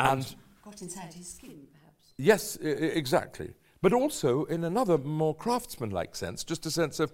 [0.00, 2.14] And got inside his skin, perhaps.
[2.18, 3.54] Yes, I- exactly.
[3.82, 7.12] But also in another more craftsman-like sense, just a sense of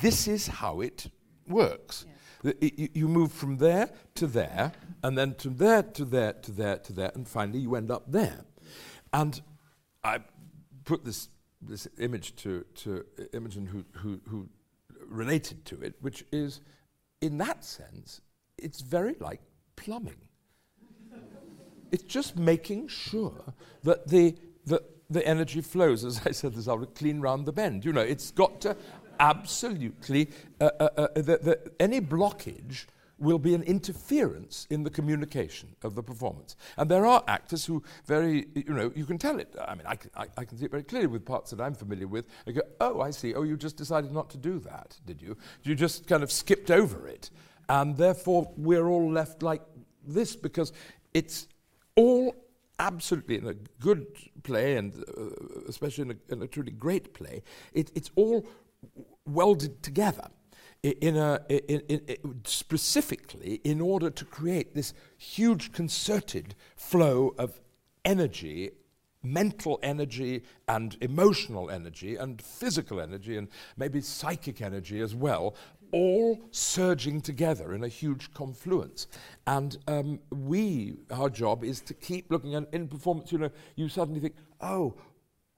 [0.00, 1.10] this is how it
[1.46, 2.06] works.
[2.08, 2.13] I-
[2.60, 4.72] You, move from there to there,
[5.02, 8.04] and then from there to there to there to there, and finally you end up
[8.10, 8.44] there.
[9.12, 9.40] And
[10.02, 10.20] I
[10.84, 11.28] put this
[11.62, 14.48] this image to to uh, Imogen, who who, who
[15.08, 16.60] related to it, which is,
[17.20, 18.20] in that sense,
[18.58, 19.40] it's very like
[19.76, 20.28] plumbing.
[21.92, 24.36] It's just making sure that the,
[24.66, 27.84] the, the energy flows, as I said this afternoon, clean round the bend.
[27.84, 28.76] You know, it's got to
[29.20, 32.86] absolutely, uh, uh, uh, any blockage
[33.18, 36.56] will be an interference in the communication of the performance.
[36.76, 39.54] And there are actors who very, you know, you can tell it.
[39.66, 41.74] I mean, I can, I, I can see it very clearly with parts that I'm
[41.74, 42.26] familiar with.
[42.46, 43.34] I go, oh, I see.
[43.34, 45.36] Oh, you just decided not to do that, did you?
[45.62, 47.30] You just kind of skipped over it.
[47.68, 49.62] And therefore, we're all left like
[50.06, 50.72] this because
[51.14, 51.46] it's
[51.94, 52.34] all
[52.78, 54.06] absolutely in a good
[54.42, 55.30] play and uh,
[55.68, 57.42] especially in a, in a truly great play,
[57.72, 58.44] it, it's all
[59.26, 60.28] welded together
[60.82, 67.60] in a, in, in, specifically in order to create this huge concerted flow of
[68.04, 68.70] energy
[69.26, 75.54] mental energy and emotional energy and physical energy and maybe psychic energy as well
[75.92, 79.06] all surging together in a huge confluence.
[79.46, 83.88] And um, we, our job is to keep looking at in performance, you know, you
[83.88, 84.94] suddenly think, oh,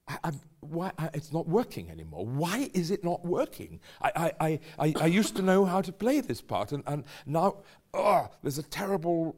[0.08, 0.30] I,
[0.60, 2.24] why, I, it's not working anymore.
[2.24, 3.80] Why is it not working?
[4.00, 7.56] I, I, I, used to know how to play this part, and, and now
[7.96, 9.36] oh, there's a terrible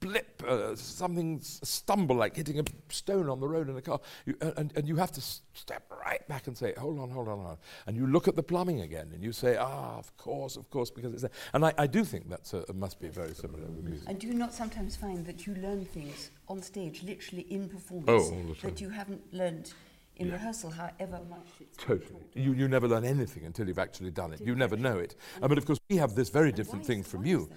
[0.00, 4.34] blip, uh, something stumble like hitting a stone on the road in a car, you,
[4.56, 7.50] and, and you have to step right back and say, hold on, hold on, hold
[7.50, 7.58] on.
[7.86, 10.90] And you look at the plumbing again, and you say, ah, of course, of course,
[10.90, 11.30] because it's there.
[11.52, 14.08] And I, I do think that must be very similar with music.
[14.08, 18.08] And do you not sometimes find that you learn things on stage, literally in performance,
[18.08, 18.70] Oh, all the time.
[18.70, 19.72] that you haven't learned
[20.16, 22.24] in rehearsal, however much it's Totally.
[22.34, 24.40] You, you never learn anything until you've actually done it.
[24.40, 25.14] You never know it.
[25.42, 27.50] Uh, but of course, we have this very different thing from you.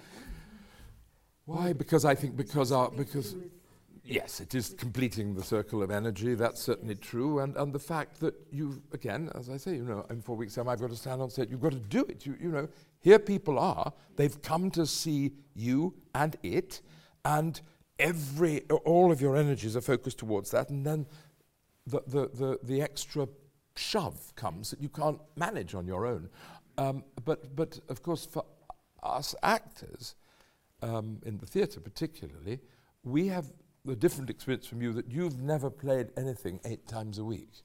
[1.46, 1.72] Why?
[1.72, 3.34] Because I think because our because
[4.04, 6.34] yes, it is completing the circle of energy.
[6.34, 10.06] That's certainly true, and and the fact that you again, as I say, you know,
[10.10, 11.48] in four weeks' time, I've got to stand on stage.
[11.50, 12.24] You've got to do it.
[12.26, 12.68] You you know,
[13.00, 13.92] here people are.
[14.16, 16.82] They've come to see you and it,
[17.24, 17.60] and
[18.00, 21.06] every all of your energies are focused towards that, and then
[21.86, 23.28] the the the, the extra
[23.76, 26.28] shove comes that you can't manage on your own.
[26.78, 28.44] Um, but but of course, for
[29.02, 30.14] us actors
[30.82, 32.60] um, in the theatre particularly,
[33.04, 33.52] we have
[33.84, 37.62] the different experience from you that you've never played anything eight times a week.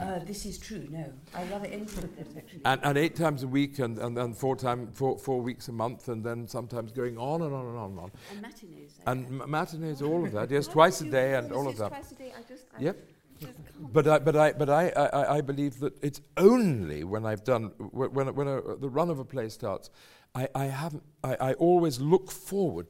[0.00, 1.12] Uh, this is true, no.
[1.34, 2.60] I love it anything like that, actually.
[2.64, 5.72] And, and eight times a week and, and, and four, time, four, four weeks a
[5.72, 8.10] month and then sometimes going on and on and on and on.
[8.32, 8.98] and matinees.
[9.06, 11.88] I And m- matinees, all of that, yes, twice a day and all of that.
[11.90, 12.96] Twice a day, I just, I Yep.
[13.40, 13.52] just.
[13.92, 17.44] But I, but I, but I, I, I- I believe that it's only when I've
[17.44, 19.90] done wh- when, when a, the run of a play starts,
[20.34, 21.02] I, I haven't.
[21.22, 22.86] I, I always look forward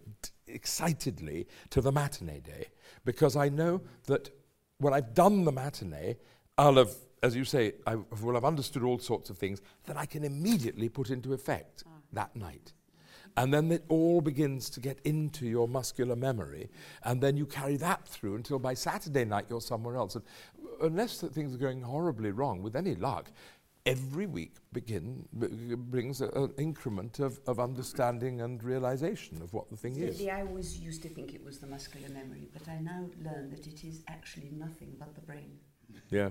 [0.47, 2.67] excitedly to the matinee day
[3.05, 4.31] because I know that
[4.79, 6.17] when I've done the matinee,
[6.59, 10.07] I'll have, as you say, I will have understood all sorts of things that I
[10.07, 11.91] can immediately put into effect ah.
[12.13, 12.73] that night.
[13.37, 16.71] And then it all begins to get into your muscular memory,
[17.05, 20.15] and then you carry that through until by Saturday night you're somewhere else.
[20.15, 20.25] And
[20.81, 23.31] unless that things are going horribly wrong, with any luck,
[23.85, 29.69] every week begin b- brings a- an increment of, of understanding and realization of what
[29.69, 30.27] the thing is.
[30.27, 33.67] I always used to think it was the muscular memory, but I now learn that
[33.67, 35.59] it is actually nothing but the brain.
[36.11, 36.31] Yeah,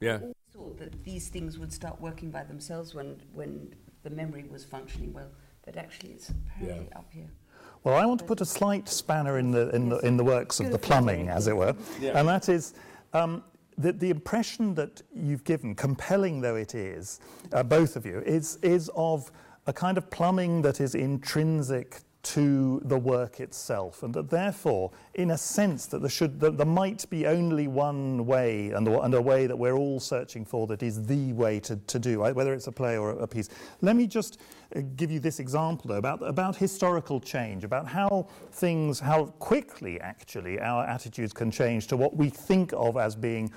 [0.00, 0.18] yeah.
[0.22, 4.64] I thought that these things would start working by themselves when, when the memory was
[4.64, 5.30] functioning well,
[5.64, 6.98] but actually it's apparently Yeah.
[6.98, 7.30] up here.
[7.84, 10.60] Well, I want to put a slight spanner in the, in the, in the works
[10.60, 12.74] of the plumbing, as it were, and that is
[13.14, 13.42] um,
[13.78, 17.20] the, the impression that you've given, compelling though it is,
[17.52, 19.32] uh, both of you, is, is of
[19.66, 25.30] a kind of plumbing that is intrinsic to the work itself, and that therefore, in
[25.30, 29.22] a sense, that there should that there might be only one way, and, and a
[29.22, 32.66] way that we're all searching for that is the way to, to do, whether it's
[32.66, 33.48] a play or a, a piece.
[33.80, 34.38] Let me just
[34.76, 40.00] uh, give you this example though, about about historical change, about how things, how quickly
[40.00, 43.50] actually our attitudes can change to what we think of as being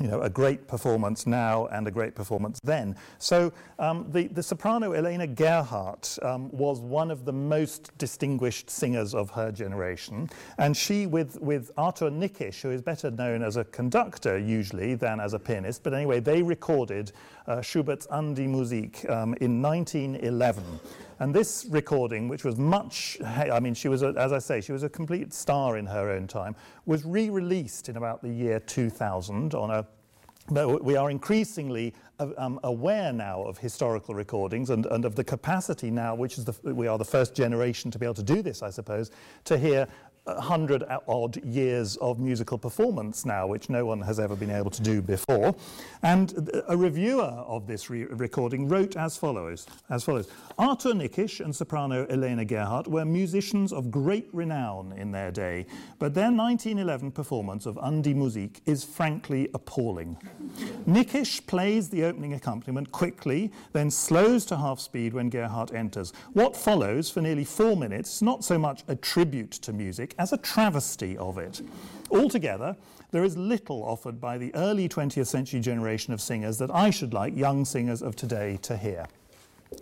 [0.00, 2.96] you know, a great performance now and a great performance then.
[3.18, 9.14] So um, the, the soprano Elena Gerhardt um, was one of the most distinguished singers
[9.14, 10.30] of her generation.
[10.56, 15.20] And she, with, with Arthur Nikisch, who is better known as a conductor usually than
[15.20, 17.12] as a pianist, but anyway, they recorded
[17.46, 20.80] uh, Schubert's An die Musik um, in 1911.
[21.22, 24.72] And this recording, which was much, I mean, she was, a, as I say, she
[24.72, 28.58] was a complete star in her own time, was re released in about the year
[28.58, 29.86] 2000 on a
[30.50, 35.22] but we are increasingly uh, um, aware now of historical recordings and, and of the
[35.22, 38.42] capacity now, which is the, we are the first generation to be able to do
[38.42, 39.12] this, I suppose,
[39.44, 39.86] to hear
[40.26, 44.70] a hundred odd years of musical performance now, which no one has ever been able
[44.70, 45.54] to do before.
[46.02, 50.28] And a reviewer of this re- recording wrote as follows: as follows.
[50.58, 55.66] Arthur Nikisch and soprano Elena Gerhardt were musicians of great renown in their day,
[55.98, 60.16] but their 1911 performance of An die Musik is frankly appalling.
[60.86, 66.12] Nikisch plays the opening accompaniment quickly, then slows to half speed when Gerhardt enters.
[66.32, 70.32] What follows for nearly four minutes is not so much a tribute to music as
[70.32, 71.60] a travesty of it.
[72.10, 72.76] Altogether,
[73.10, 77.12] there is little offered by the early 20th century generation of singers that I should
[77.12, 79.06] like young singers of today to hear.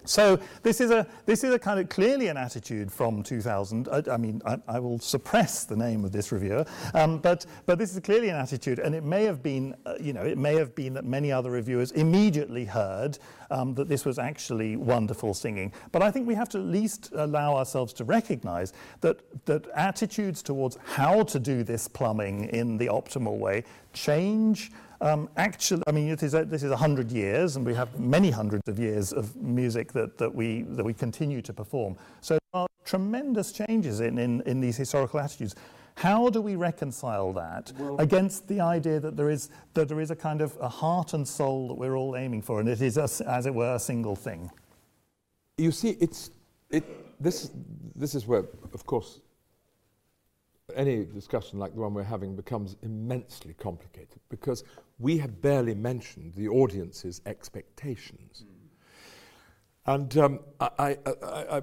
[0.04, 3.88] So this is a this is a kind of clearly an attitude from 2000.
[3.88, 6.64] I, I mean, I, I, will suppress the name of this reviewer,
[6.94, 10.12] um, but but this is clearly an attitude, and it may have been, uh, you
[10.12, 13.18] know, it may have been that many other reviewers immediately heard
[13.50, 15.72] um, that this was actually wonderful singing.
[15.92, 20.42] But I think we have to at least allow ourselves to recognise that that attitudes
[20.42, 24.70] towards how to do this plumbing in the optimal way change.
[25.02, 27.98] Um, actually, I mean, it is a, this is a hundred years, and we have
[27.98, 31.96] many hundreds of years of music that, that, we, that we continue to perform.
[32.20, 35.54] So there are tremendous changes in, in, in these historical attitudes.
[35.94, 40.10] How do we reconcile that well, against the idea that there, is, that there is
[40.10, 42.98] a kind of a heart and soul that we're all aiming for, and it is,
[42.98, 44.50] a, as it were, a single thing?
[45.56, 46.30] You see, it's,
[46.68, 46.84] it,
[47.22, 47.50] this,
[47.94, 48.44] this is where,
[48.74, 49.20] of course,
[50.76, 54.62] any discussion like the one we're having becomes immensely complicated because
[55.00, 58.44] we have barely mentioned the audience's expectations.
[58.44, 59.94] Mm.
[59.94, 60.96] And um, I, I,
[61.50, 61.62] I,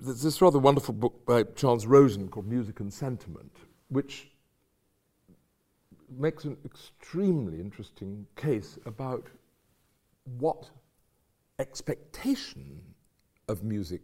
[0.00, 3.56] there's this rather wonderful book by Charles Rosen called Music and Sentiment,
[3.88, 4.30] which
[6.18, 9.28] makes an extremely interesting case about
[10.38, 10.68] what
[11.60, 12.80] expectation
[13.48, 14.02] of music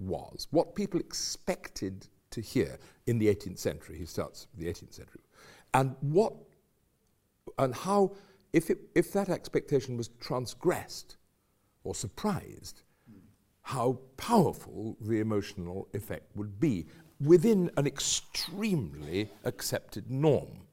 [0.00, 3.98] was, what people expected to hear in the 18th century.
[3.98, 5.20] He starts the 18th century.
[5.74, 6.34] And what
[7.58, 8.12] and how,
[8.52, 11.16] if, it, if that expectation was transgressed
[11.82, 12.82] or surprised,
[13.62, 16.86] how powerful the emotional effect would be
[17.20, 20.66] within an extremely accepted norm,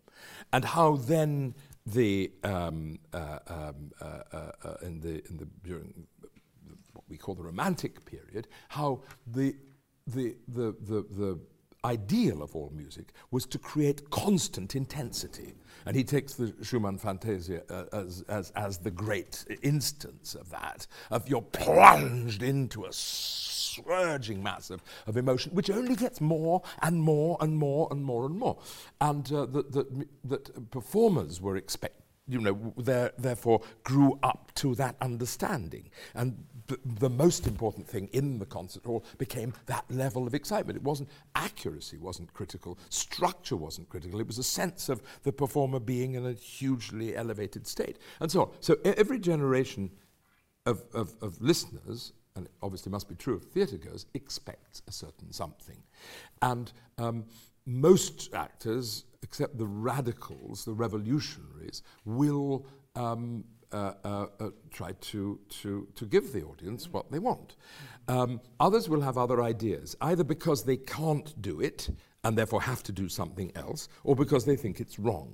[0.52, 1.56] and how then
[1.86, 6.06] the um, uh, um, uh, uh, uh in the in the during
[6.94, 9.56] what we call the Romantic period, how the
[10.08, 11.40] the the the, the
[11.84, 15.54] ideal of all music was to create constant intensity.
[15.86, 20.86] And he takes the Schumann Fantasia uh, as, as, as the great instance of that,
[21.10, 27.02] of you're plunged into a surging mass of, of emotion, which only gets more and
[27.02, 28.60] more and more and more and more.
[29.00, 34.76] And uh, that, that, that performers were expect, you know, there, therefore grew up to
[34.76, 35.90] that understanding.
[36.14, 36.46] And
[36.86, 40.78] the most important thing in the concert hall became that level of excitement.
[40.78, 44.20] It wasn't accuracy wasn't critical, structure wasn't critical.
[44.20, 48.42] It was a sense of the performer being in a hugely elevated state, and so
[48.42, 48.52] on.
[48.60, 49.92] So every generation
[50.66, 54.92] of, of, of listeners, and it obviously must be true of theatre goers, expects a
[54.92, 55.78] certain something,
[56.42, 57.26] and um,
[57.66, 62.66] most actors, except the radicals, the revolutionaries, will.
[62.96, 67.56] Um, uh, uh, try to, to, to give the audience what they want.
[68.08, 71.90] Um, others will have other ideas, either because they can't do it
[72.24, 75.34] and therefore have to do something else, or because they think it's wrong.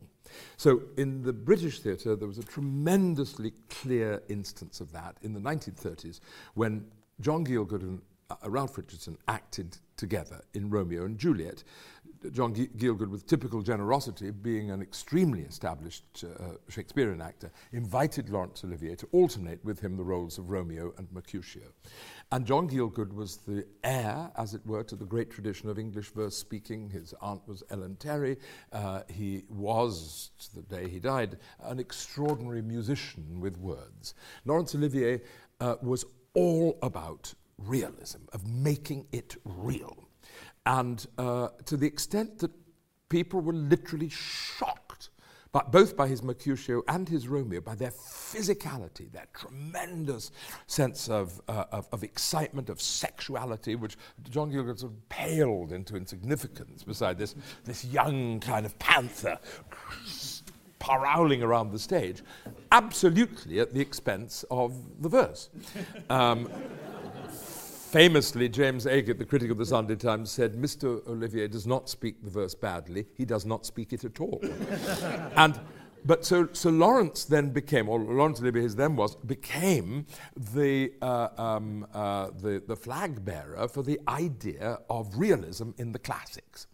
[0.57, 5.39] So in the British theatre, there was a tremendously clear instance of that in the
[5.39, 6.19] 1930s
[6.53, 6.85] when
[7.19, 11.63] John Gielgud and uh, Ralph Richardson acted together in Romeo and Juliet.
[12.31, 18.95] John Gielgud, with typical generosity, being an extremely established uh, Shakespearean actor, invited Laurence Olivier
[18.95, 21.63] to alternate with him the roles of Romeo and Mercutio.
[22.31, 26.09] And John Gielgud was the heir, as it were, to the great tradition of English
[26.09, 26.89] verse speaking.
[26.89, 28.37] His aunt was Ellen Terry.
[28.71, 34.13] Uh, he was, to the day he died, an extraordinary musician with words.
[34.45, 35.21] Laurence Olivier
[35.59, 40.06] uh, was all about realism, of making it real.
[40.67, 42.51] And uh, to the extent that
[43.07, 45.11] people were literally shocked,
[45.71, 50.29] both by his Mercutio and his Romeo, by their physicality, their tremendous
[50.67, 53.97] sense of, uh, of, of, excitement, of sexuality, which
[54.29, 59.39] John Gielgud sort of paled into insignificance beside this, this young kind of panther
[60.79, 62.21] prowling around the stage,
[62.73, 65.49] absolutely at the expense of the verse.
[66.09, 66.49] Um,
[67.87, 71.05] famously, James Agate, the critic of the Sunday Times, said, Mr.
[71.07, 74.39] Olivier does not speak the verse badly, he does not speak it at all.
[75.35, 75.59] and
[76.05, 80.05] but so, so Lawrence then became, or Laurence Olivier, his then was, became
[80.53, 85.99] the, uh, um, uh, the, the flag bearer for the idea of realism in the
[85.99, 86.67] classics.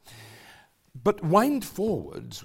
[1.04, 2.38] But wind forward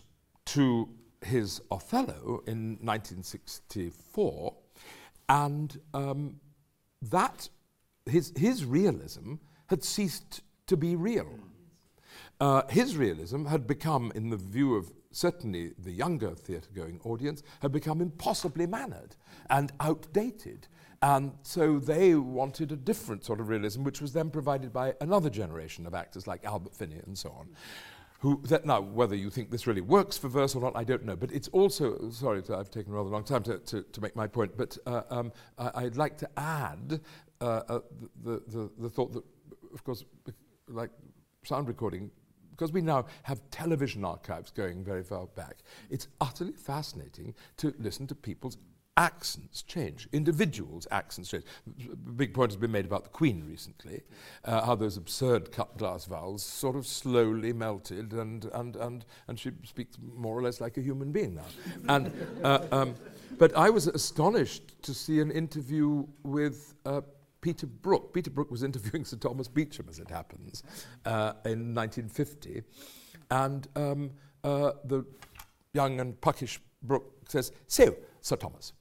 [0.46, 0.88] to
[1.20, 4.54] his Othello in 1964,
[5.28, 6.36] and um,
[7.02, 7.48] that
[8.08, 9.34] his, his realism
[9.68, 11.38] had ceased to be real.
[12.40, 17.42] Uh, his realism had become, in the view of certainly the younger theatre going audience,
[17.60, 19.16] had become impossibly mannered
[19.50, 20.68] and outdated.
[21.02, 25.30] And so they wanted a different sort of realism, which was then provided by another
[25.30, 27.48] generation of actors like Albert Finney and so on.
[28.20, 31.04] Who that now, whether you think this really works for verse or not, I don't
[31.04, 31.14] know.
[31.14, 34.16] But it's also, sorry, to, I've taken a rather long time to, to, to make
[34.16, 37.00] my point, but uh, um, I, would like to add
[37.40, 37.80] uh, uh,
[38.24, 39.24] the, the, the thought that,
[39.72, 40.04] of course,
[40.68, 40.90] like
[41.44, 42.10] sound recording
[42.50, 45.58] because we now have television archives going very far back,
[45.90, 48.58] it's utterly fascinating to listen to people's
[48.96, 51.44] accents change, individuals' accents change.
[51.92, 54.02] A big point has been made about the Queen recently,
[54.44, 59.38] uh, how those absurd cut glass vowels sort of slowly melted, and, and, and, and
[59.38, 61.44] she speaks more or less like a human being now.
[61.88, 62.12] and,
[62.42, 62.94] uh, um,
[63.38, 67.02] but I was astonished to see an interview with uh,
[67.48, 68.12] Peter Brook.
[68.12, 70.62] Peter Brook was interviewing Sir Thomas Beecham, as it happens,
[71.06, 72.62] uh, in 1950.
[73.30, 74.10] And um,
[74.44, 75.06] uh, the
[75.72, 78.74] young and puckish Brook says, So, Sir Thomas,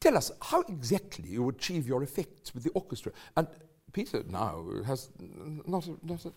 [0.00, 3.12] tell us how exactly you achieve your effects with the orchestra.
[3.36, 3.46] And
[3.92, 5.10] Peter now has
[5.66, 6.32] not, a, not, a,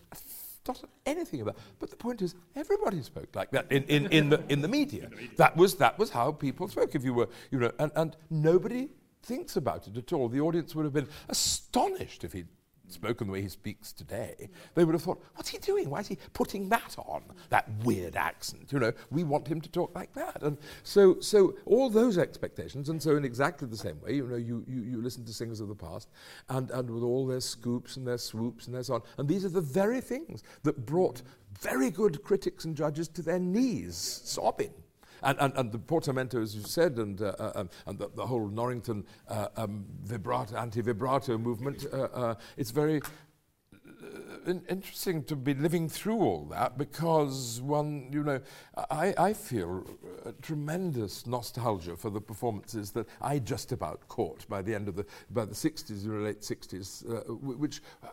[0.68, 4.42] not anything about But the point is, everybody spoke like that in, in, in, the,
[4.50, 5.08] in the media.
[5.36, 6.94] That was, that was how people spoke.
[6.94, 8.90] If you were, you know, and, and nobody
[9.22, 10.28] thinks about it at all.
[10.28, 12.48] The audience would have been astonished if he'd
[12.88, 14.50] spoken the way he speaks today.
[14.74, 15.88] They would have thought, what's he doing?
[15.88, 17.22] Why is he putting that on?
[17.48, 18.70] That weird accent.
[18.70, 20.42] You know, we want him to talk like that.
[20.42, 24.36] And so, so all those expectations, and so in exactly the same way, you know,
[24.36, 26.10] you, you, you listen to singers of the past,
[26.50, 29.02] and, and with all their scoops and their swoops and their so on.
[29.18, 31.22] And these are the very things that brought
[31.60, 34.74] very good critics and judges to their knees, sobbing.
[35.22, 38.26] And, and, and the portamento, as you said, and, uh, uh, um, and the, the,
[38.26, 43.00] whole Norrington uh, um, vibrato, anti-vibrato movement, uh, uh, it's very
[44.68, 48.40] interesting to be living through all that because one, you know,
[48.90, 49.84] I, I feel
[50.42, 55.06] tremendous nostalgia for the performances that I just about caught by the end of the
[55.30, 58.08] by the 60s or late 60s, uh, w- which uh,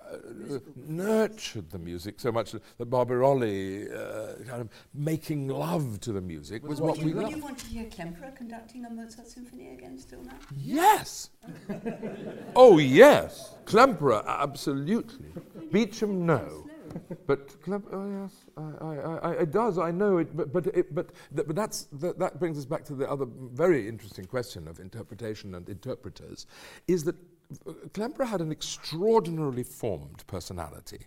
[0.76, 6.68] nurtured the music so much that Barbirolli uh, kind of making love to the music
[6.68, 9.74] was what would we you, would you want to hear Klemperer conducting a Mozart symphony
[9.74, 10.38] again still now?
[10.56, 11.30] Yes.
[12.56, 15.28] oh yes, Klemperer absolutely.
[15.90, 16.66] Beecham no.
[17.28, 19.78] But Clem- oh yes, I, I, I, it does.
[19.78, 22.84] I know it, but but it, but, th- but that's th- that brings us back
[22.86, 26.48] to the other very interesting question of interpretation and interpreters,
[26.88, 27.16] is that
[27.68, 31.02] uh, Klemperer had an extraordinarily formed personality,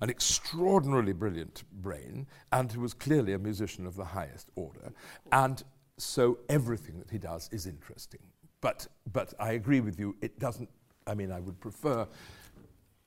[0.00, 4.92] an extraordinarily brilliant brain, and he was clearly a musician of the highest order.
[5.30, 5.62] And
[5.98, 8.22] so everything that he does is interesting.
[8.60, 10.68] But, but I agree with you, it doesn't,
[11.06, 12.08] I mean, I would prefer.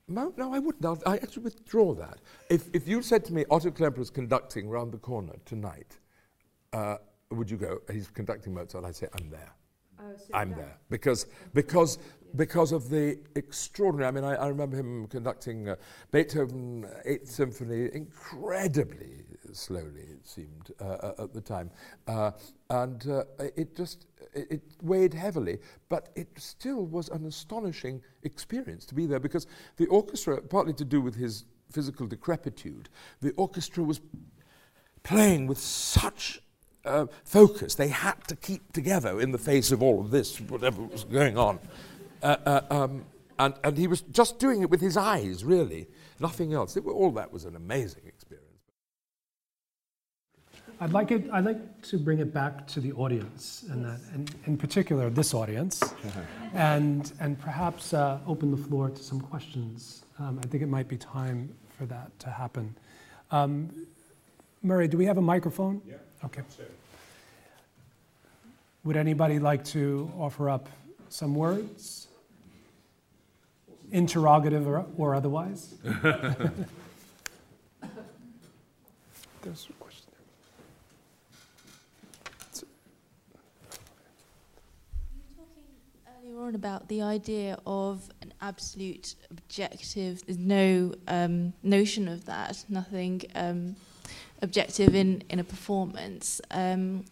[0.08, 0.84] No, no I wouldn't.
[0.84, 2.18] I'll, I actually withdraw that.
[2.50, 5.98] If, if you said to me, Otto Klemperer is conducting round the corner tonight,
[6.72, 6.96] uh,
[7.30, 8.84] would you go, he's conducting Mozart?
[8.84, 9.52] I'd say, I'm there.
[10.34, 11.98] I'm there because because
[12.34, 14.08] because of the extraordinary.
[14.08, 15.76] I mean, I, I remember him conducting uh,
[16.10, 19.24] Beethoven Eighth Symphony incredibly
[19.56, 20.02] slowly.
[20.02, 21.70] It seemed uh, uh, at the time,
[22.06, 22.32] uh,
[22.70, 23.24] and uh,
[23.56, 25.58] it just it, weighed heavily.
[25.88, 29.46] But it still was an astonishing experience to be there because
[29.76, 32.88] the orchestra, partly to do with his physical decrepitude,
[33.20, 34.00] the orchestra was
[35.02, 36.40] playing with such
[36.84, 37.74] uh, focus.
[37.74, 41.38] They had to keep together in the face of all of this, whatever was going
[41.38, 41.58] on.
[42.22, 43.04] Uh, uh, um,
[43.38, 45.88] and, and he was just doing it with his eyes, really,
[46.20, 46.76] nothing else.
[46.76, 48.21] It, all that was an amazing experience.
[50.82, 54.34] I'd like, it, I'd like to bring it back to the audience, and that, and
[54.46, 55.80] in particular this audience,
[56.54, 60.02] and, and perhaps uh, open the floor to some questions.
[60.18, 62.74] Um, I think it might be time for that to happen.
[63.30, 63.70] Um,
[64.64, 65.80] Murray, do we have a microphone?
[65.86, 65.98] Yeah.
[66.24, 66.42] Okay.
[68.82, 70.68] Would anybody like to offer up
[71.10, 72.08] some words?
[73.92, 75.74] Interrogative or, or otherwise?
[79.42, 80.02] There's a question
[85.12, 85.64] You were talking
[86.08, 90.24] earlier on about the idea of an absolute objective.
[90.26, 92.64] There's no um, notion of that.
[92.68, 93.76] Nothing um,
[94.40, 96.40] objective in in a performance.
[96.50, 97.04] Um,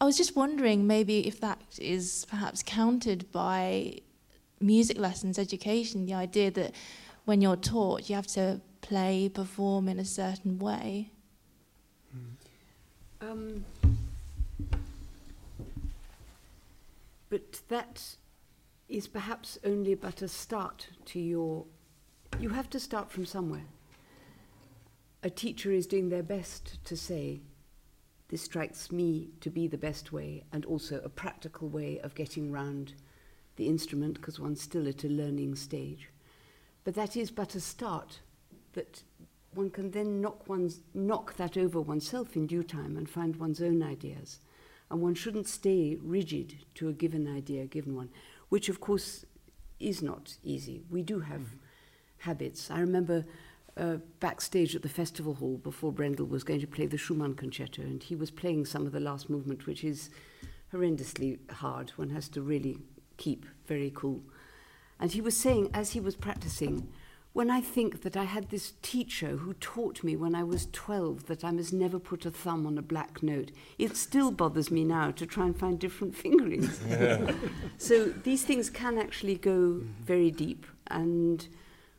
[0.00, 4.00] I was just wondering maybe if that is perhaps countered by
[4.60, 6.06] music lessons education.
[6.06, 6.74] The idea that
[7.24, 11.10] when you're taught, you have to play, perform in a certain way.
[13.20, 13.64] Um,
[17.28, 18.16] but that
[18.90, 21.64] is perhaps only but a start to your.
[22.38, 23.66] You have to start from somewhere.
[25.22, 27.40] A teacher is doing their best to say,
[28.28, 32.50] this strikes me to be the best way, and also a practical way of getting
[32.50, 32.94] round
[33.56, 36.08] the instrument because one's still at a learning stage.
[36.84, 38.20] But that is but a start
[38.72, 39.02] that
[39.54, 43.60] one can then knock, one's, knock that over oneself in due time and find one's
[43.60, 44.38] own ideas.
[44.90, 48.10] And one shouldn't stay rigid to a given idea, a given one,
[48.50, 49.24] which of course
[49.80, 50.82] is not easy.
[50.90, 51.42] We do have
[52.18, 52.70] habits.
[52.70, 53.24] I remember
[53.76, 57.82] uh, backstage at the festival hall before Brendel was going to play the Schumann concerto,
[57.82, 60.10] and he was playing some of the last movement, which is
[60.72, 61.90] horrendously hard.
[61.96, 62.76] One has to really
[63.16, 64.20] keep very cool.
[64.98, 66.88] And he was saying, as he was practicing,
[67.32, 71.26] when I think that I had this teacher who taught me when I was 12
[71.26, 74.84] that I must never put a thumb on a black note, it still bothers me
[74.84, 76.80] now to try and find different fingerings.
[77.78, 81.46] so these things can actually go very deep, and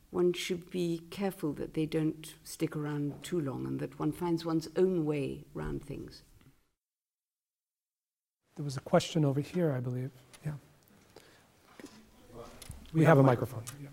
[0.09, 4.43] one should be careful that they don't stick around too long and that one finds
[4.43, 6.23] one's own way around things.
[8.57, 10.11] There was a question over here, I believe.
[10.45, 10.51] Yeah.
[12.93, 13.63] We have a microphone.
[13.81, 13.87] Yeah.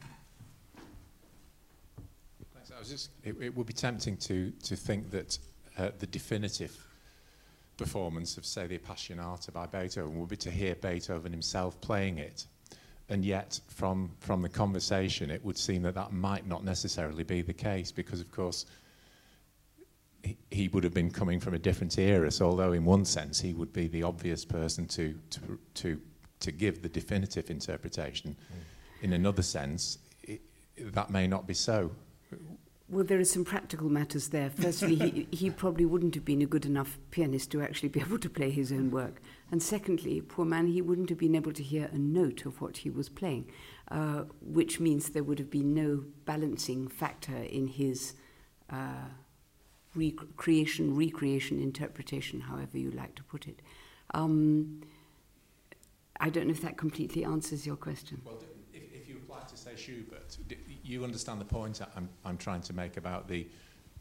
[2.89, 2.91] Thanks.
[2.91, 5.39] I was just, it, it would be tempting to, to think that
[5.79, 6.77] uh, the definitive
[7.77, 12.47] performance of, say, the Appassionata by Beethoven would be to hear Beethoven himself playing it.
[13.09, 17.41] And yet, from, from the conversation, it would seem that that might not necessarily be
[17.41, 18.67] the case because, of course,
[20.23, 22.31] he, he would have been coming from a different era.
[22.31, 26.01] So, although in one sense he would be the obvious person to, to, to,
[26.41, 28.37] to give the definitive interpretation,
[29.01, 30.43] in another sense, it,
[30.77, 31.91] that may not be so.
[32.91, 34.49] Well, there are some practical matters there.
[34.49, 38.19] Firstly, he, he probably wouldn't have been a good enough pianist to actually be able
[38.19, 39.21] to play his own work.
[39.51, 42.79] And secondly, poor man, he wouldn't have been able to hear a note of what
[42.79, 43.51] he was playing,
[43.91, 48.15] uh, which means there would have been no balancing factor in his
[48.71, 49.09] uh,
[49.95, 53.61] rec- creation, recreation, interpretation, however you like to put it.
[54.15, 54.83] Um,
[56.21, 58.23] I don't know if that completely answers your question.
[58.25, 60.57] Well, if, if you apply to, say, Schubert, d-
[60.89, 63.47] you understand the point I'm, I'm trying to make about the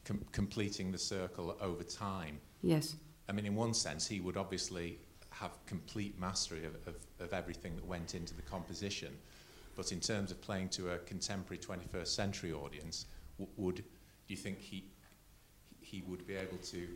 [0.06, 2.40] com- completing the circle over time.
[2.62, 2.96] Yes.
[3.28, 5.00] I mean, in one sense, he would obviously
[5.32, 9.14] have complete mastery of, of, of everything that went into the composition.
[9.76, 13.06] But in terms of playing to a contemporary 21st century audience,
[13.58, 14.86] would do you think he,
[15.80, 16.88] he would be able to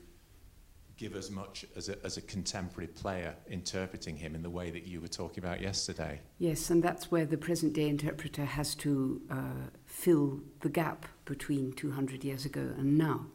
[1.02, 4.86] give as much as a, as a contemporary player interpreting him in the way that
[4.86, 6.22] you were talking about yesterday?
[6.38, 11.74] Yes, and that's where the present day interpreter has to uh, fill the gap between
[11.74, 13.26] 200 years ago and now.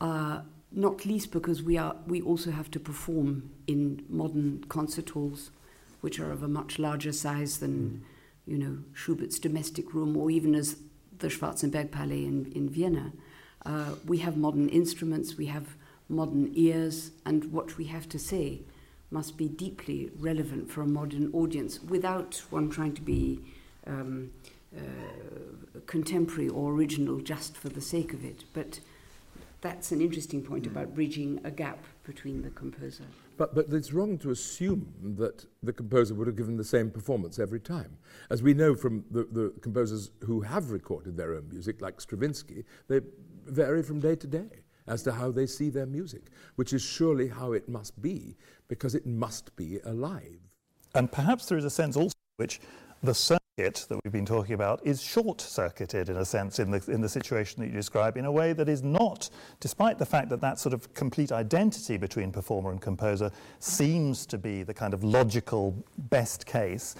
[0.00, 5.50] Uh, not least because we, are, we also have to perform in modern concert halls,
[6.02, 8.04] which are of a much larger size than,
[8.46, 10.76] you know, Schubert's domestic room or even as
[11.18, 13.12] the Schwarzenberg Palais in, in Vienna.
[13.66, 15.74] Uh, we have modern instruments, we have
[16.10, 18.62] modern ears, and what we have to say
[19.10, 23.40] must be deeply relevant for a modern audience without one trying to be
[23.86, 24.30] um,
[24.76, 24.80] uh,
[25.86, 28.44] contemporary or original just for the sake of it.
[28.52, 28.80] But
[29.60, 33.04] that's an interesting point about bridging a gap between the composer.
[33.36, 37.38] But, but it's wrong to assume that the composer would have given the same performance
[37.38, 37.96] every time.
[38.30, 42.64] As we know from the, the composers who have recorded their own music, like Stravinsky,
[42.88, 43.00] they
[43.46, 44.48] vary from day to day
[44.90, 46.24] as to how they see their music,
[46.56, 48.36] which is surely how it must be,
[48.68, 50.40] because it must be alive.
[50.94, 52.60] And perhaps there is a sense also which
[53.02, 56.82] the circuit that we've been talking about is short circuited in a sense in the,
[56.88, 59.30] in the situation that you describe in a way that is not,
[59.60, 64.38] despite the fact that that sort of complete identity between performer and composer seems to
[64.38, 65.74] be the kind of logical
[66.10, 66.96] best case.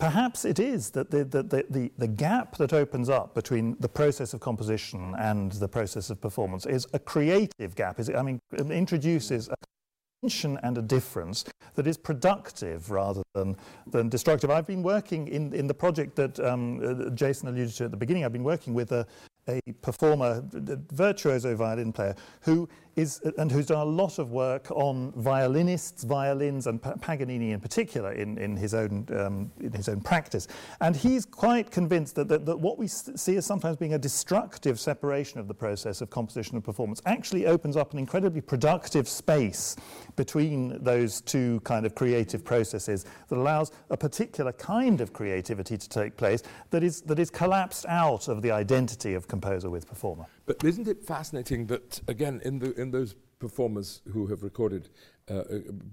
[0.00, 4.32] Perhaps it is that the, the, the, the, gap that opens up between the process
[4.32, 8.00] of composition and the process of performance is a creative gap.
[8.00, 9.54] Is it, I mean, it introduces a
[10.22, 11.44] tension and a difference
[11.74, 14.50] that is productive rather than, than destructive.
[14.50, 17.96] I've been working in, in the project that um, uh, Jason alluded to at the
[17.98, 19.06] beginning, I've been working with a,
[19.48, 24.70] a performer, a virtuoso violin player, who is, and who's done a lot of work
[24.72, 29.88] on violinists, violins, and Pa- Paganini in particular in, in, his own, um, in his
[29.88, 30.48] own practice.
[30.80, 34.78] And he's quite convinced that, that, that what we see as sometimes being a destructive
[34.78, 39.76] separation of the process of composition and performance actually opens up an incredibly productive space
[40.16, 45.88] between those two kind of creative processes that allows a particular kind of creativity to
[45.88, 50.26] take place that is, that is collapsed out of the identity of composer with performer.
[50.44, 54.90] But isn't it fascinating that, again, in, the, in those performers who have recorded,
[55.30, 55.44] uh, uh,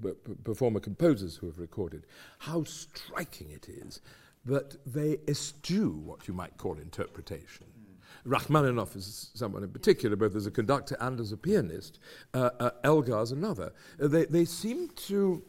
[0.03, 2.05] p- p- performer composers who have recorded,
[2.39, 4.01] how striking it is
[4.43, 7.67] that they eschew what you might call interpretation.
[8.25, 11.99] Rachmaninoff is someone in particular, both as a conductor and as a pianist.
[12.33, 13.71] Uh, uh, Elgar's another.
[14.01, 15.43] Uh, they, they seem to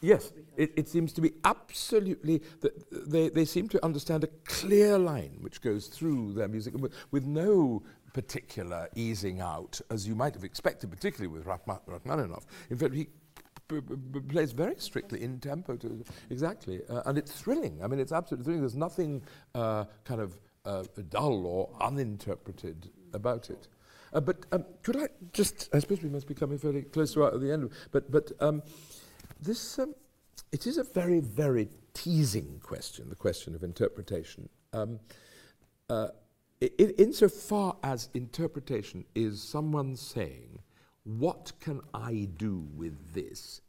[0.00, 4.98] Yes, it, it seems to be absolutely that they, they seem to understand a clear
[4.98, 7.82] line which goes through their music with, with no
[8.12, 12.44] particular easing out, as you might have expected, particularly with Rachma- Rachmaninoff.
[12.70, 13.08] In fact, he
[13.68, 17.82] p- p- plays very strictly in tempo, to, exactly, uh, and it's thrilling.
[17.82, 18.62] I mean, it's absolutely thrilling.
[18.62, 19.22] There's nothing
[19.54, 23.68] uh, kind of uh, dull or uninterpreted about it.
[24.12, 25.68] Uh, but um, could I just?
[25.74, 27.70] I suppose we must be coming fairly close to the end.
[27.90, 28.62] But but um,
[29.40, 29.94] this um,
[30.52, 33.08] it is a very very teasing question.
[33.08, 34.48] The question of interpretation.
[34.72, 35.00] Um,
[35.88, 36.08] uh,
[36.62, 40.58] i- i- insofar as interpretation is someone saying,
[41.04, 43.60] "What can I do with this?"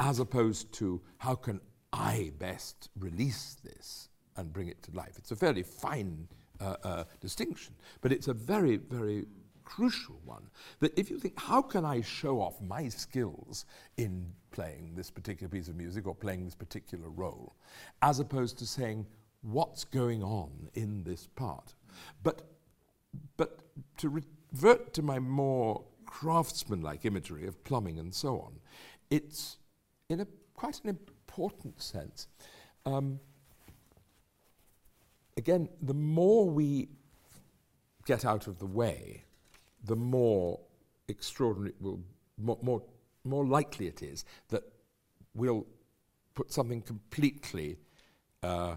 [0.00, 1.60] as opposed to how can
[1.92, 5.16] I best release this and bring it to life.
[5.16, 6.26] It's a fairly fine
[6.58, 9.26] uh, uh, distinction, but it's a very, very
[9.74, 10.50] crucial one.
[10.80, 13.64] That if you think, how can I show off my skills
[13.96, 17.54] in playing this particular piece of music or playing this particular role,
[18.02, 19.06] as opposed to saying,
[19.40, 21.74] what's going on in this part?
[22.22, 22.42] But
[23.36, 23.58] but
[23.98, 28.60] to revert to my more craftsman-like imagery of plumbing and so on,
[29.10, 29.58] it's
[30.08, 32.28] in a quite an important sense.
[32.84, 33.20] Um,
[35.36, 36.88] again, the more we
[38.06, 39.24] get out of the way,
[39.84, 40.60] the more
[41.08, 42.00] extraordinary will
[42.38, 42.82] more, more,
[43.24, 44.62] more likely it is that
[45.34, 45.66] we'll
[46.34, 47.78] put something completely
[48.42, 48.76] uh,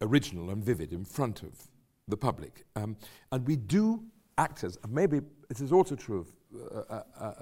[0.00, 1.68] original and vivid in front of
[2.08, 2.64] the public.
[2.76, 2.96] Um,
[3.30, 4.04] and we do
[4.38, 7.34] actors, and maybe this is also true of uh, uh, uh,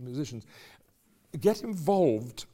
[0.00, 0.46] musicians,
[1.40, 2.46] get involved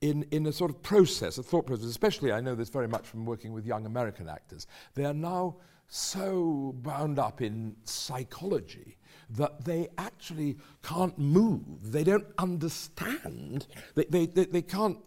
[0.00, 3.06] in, in a sort of process, a thought process, especially I know this very much
[3.06, 4.66] from working with young American actors.
[4.94, 5.56] They are now
[5.88, 8.96] so bound up in psychology
[9.30, 11.92] that they actually can't move.
[11.92, 13.66] They don't understand.
[13.94, 14.98] They, they, they, they can't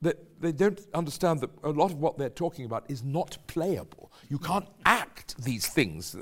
[0.00, 4.12] that they don't understand that a lot of what they're talking about is not playable.
[4.28, 6.16] You can't act these things.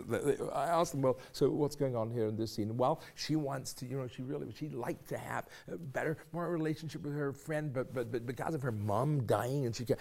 [0.54, 2.74] I ask them, well, so what's going on here in this scene?
[2.76, 6.50] Well, she wants to, you know, she really, she'd like to have a better, more
[6.50, 10.00] relationship with her friend, but, but, but because of her mom dying, and she can't.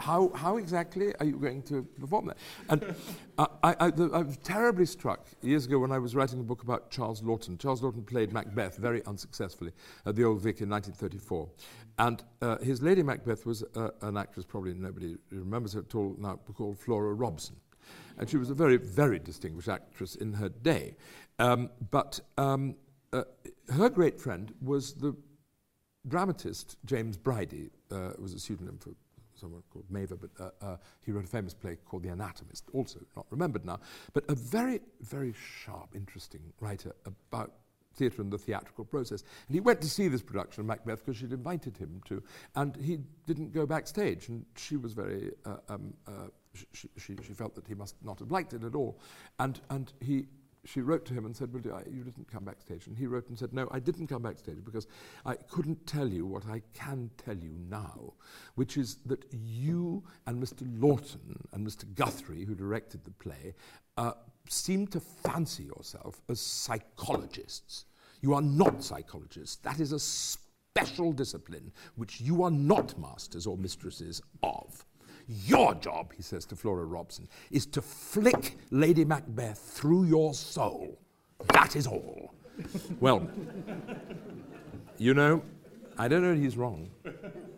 [0.00, 2.38] How, how exactly are you going to perform that?
[2.70, 2.94] And
[3.38, 6.62] I, I, the, I was terribly struck years ago when I was writing a book
[6.62, 7.58] about Charles Laughton.
[7.58, 9.72] Charles Laughton played Macbeth very unsuccessfully
[10.06, 11.48] at the Old Vic in 1934.
[11.98, 16.16] And uh, his Lady Macbeth was uh, an actress, probably nobody remembers her at all
[16.18, 17.56] now, called Flora Robson.
[18.16, 20.96] And she was a very, very distinguished actress in her day.
[21.38, 22.76] Um, but um,
[23.12, 23.24] uh,
[23.74, 25.14] her great friend was the
[26.08, 28.90] dramatist James Bridie, uh, was a pseudonym for
[29.40, 33.00] someone called Mavor, but uh, uh, he wrote a famous play called The Anatomist, also
[33.16, 33.80] not remembered now,
[34.12, 35.34] but a very, very
[35.64, 37.52] sharp, interesting writer about
[37.94, 39.22] theatre and the theatrical process.
[39.48, 42.22] And he went to see this production of Macbeth because she'd invited him to,
[42.54, 46.28] and he didn't go backstage, and she was very, uh, um, uh,
[46.72, 48.98] she, she, she felt that he must not have liked it at all.
[49.38, 50.26] And, and he,
[50.64, 52.86] she wrote to him and said, well, you didn't come backstage.
[52.86, 54.86] And he wrote and said, no, I didn't come backstage because
[55.24, 58.14] I couldn't tell you what I can tell you now,
[58.56, 60.64] which is that you and Mr.
[60.78, 61.92] Laughton and Mr.
[61.94, 63.54] Guthrie, who directed the play,
[63.96, 64.12] uh,
[64.48, 67.86] seem to fancy yourself as psychologists.
[68.20, 69.56] You are not psychologists.
[69.56, 74.84] That is a special discipline which you are not masters or mistresses of.
[75.30, 80.98] Your job, he says to Flora Robson, is to flick Lady Macbeth through your soul.
[81.52, 82.34] That is all.
[82.98, 83.28] well,
[84.98, 85.42] you know,
[85.96, 86.90] I don't know if he's wrong.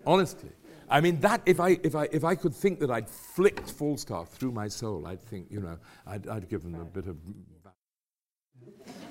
[0.06, 0.50] Honestly.
[0.90, 4.28] I mean, that, if I, if, I, if I could think that I'd flicked Falstaff
[4.28, 7.16] through my soul, I'd think, you know, I'd, I'd give them a bit of.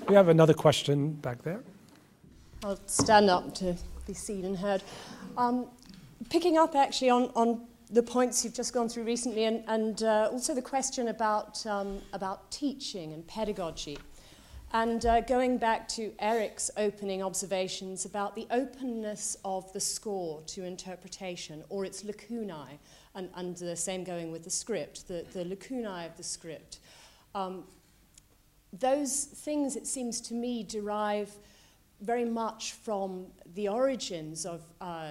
[0.08, 1.64] We have another question back there.
[2.64, 4.84] I'll stand up to be seen and heard.
[5.36, 5.66] Um,
[6.30, 10.30] picking up actually on, on the points you've just gone through recently, and, and uh,
[10.32, 13.98] also the question about, um, about teaching and pedagogy.
[14.74, 20.64] And uh, going back to Eric's opening observations about the openness of the score to
[20.64, 22.80] interpretation or its lacunae,
[23.14, 26.80] and, and the same going with the script, the, the lacunae of the script,
[27.36, 27.66] um,
[28.72, 31.30] those things, it seems to me, derive
[32.00, 33.26] very much from
[33.56, 35.10] the origins of, uh,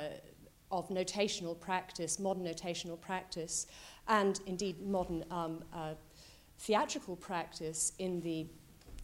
[0.70, 3.66] of notational practice, modern notational practice,
[4.08, 5.94] and indeed modern um, uh,
[6.58, 8.46] theatrical practice in the,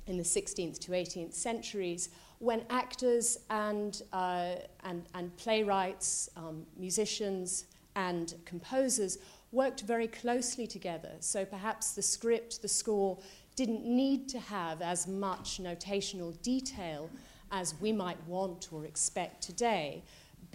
[0.07, 7.65] in the 16th to 18th centuries when actors and, uh, and, and playwrights, um, musicians,
[7.95, 9.19] and composers
[9.53, 11.13] worked very closely together.
[11.21, 13.19] So perhaps the script, the score,
[13.55, 17.09] didn't need to have as much notational detail
[17.51, 20.03] as we might want or expect today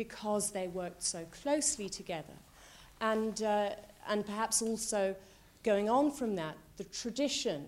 [0.05, 2.33] because they worked so closely together.
[3.01, 3.69] And, uh,
[4.09, 5.15] and perhaps also
[5.61, 7.67] going on from that, the tradition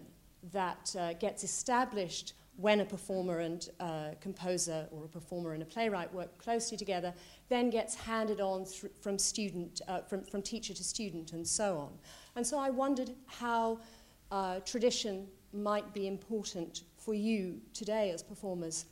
[0.52, 5.66] that uh, gets established when a performer and uh, composer or a performer and a
[5.66, 7.14] playwright work closely together
[7.50, 8.66] then gets handed on
[9.02, 11.90] from student uh, from, from teacher to student and so on
[12.36, 13.80] and so i wondered how
[14.32, 18.86] uh, tradition might be important for you today as performers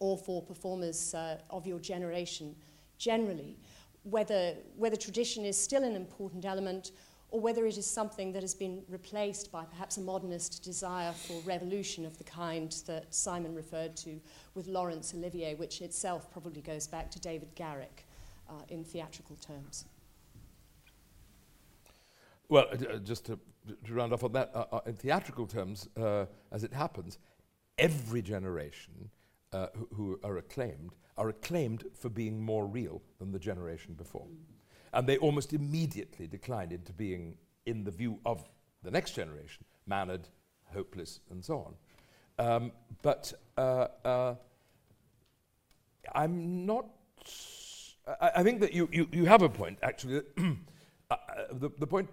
[0.00, 2.54] or for performers uh, of your generation
[2.98, 3.56] generally
[4.02, 6.92] whether, whether tradition is still an important element
[7.30, 11.40] or whether it is something that has been replaced by perhaps a modernist desire for
[11.44, 14.18] revolution of the kind that Simon referred to
[14.54, 18.06] with Laurence Olivier, which itself probably goes back to David Garrick
[18.48, 19.84] uh, in theatrical terms.
[22.48, 23.38] Well, uh, just to,
[23.84, 27.18] to, round off on that, uh, uh in theatrical terms, uh, as it happens,
[27.76, 29.10] every generation
[29.52, 34.26] uh, who, who, are acclaimed are acclaimed for being more real than the generation before.
[34.94, 38.42] And they almost immediately decline into being, in the view of
[38.82, 40.28] the next generation, mannered,
[40.72, 41.74] hopeless, and so on.
[42.38, 44.34] Um, but uh, uh,
[46.14, 46.86] I'm not.
[48.06, 50.22] I, I, think that you, you, you have a point, actually.
[51.10, 51.16] uh,
[51.52, 52.08] the, the point,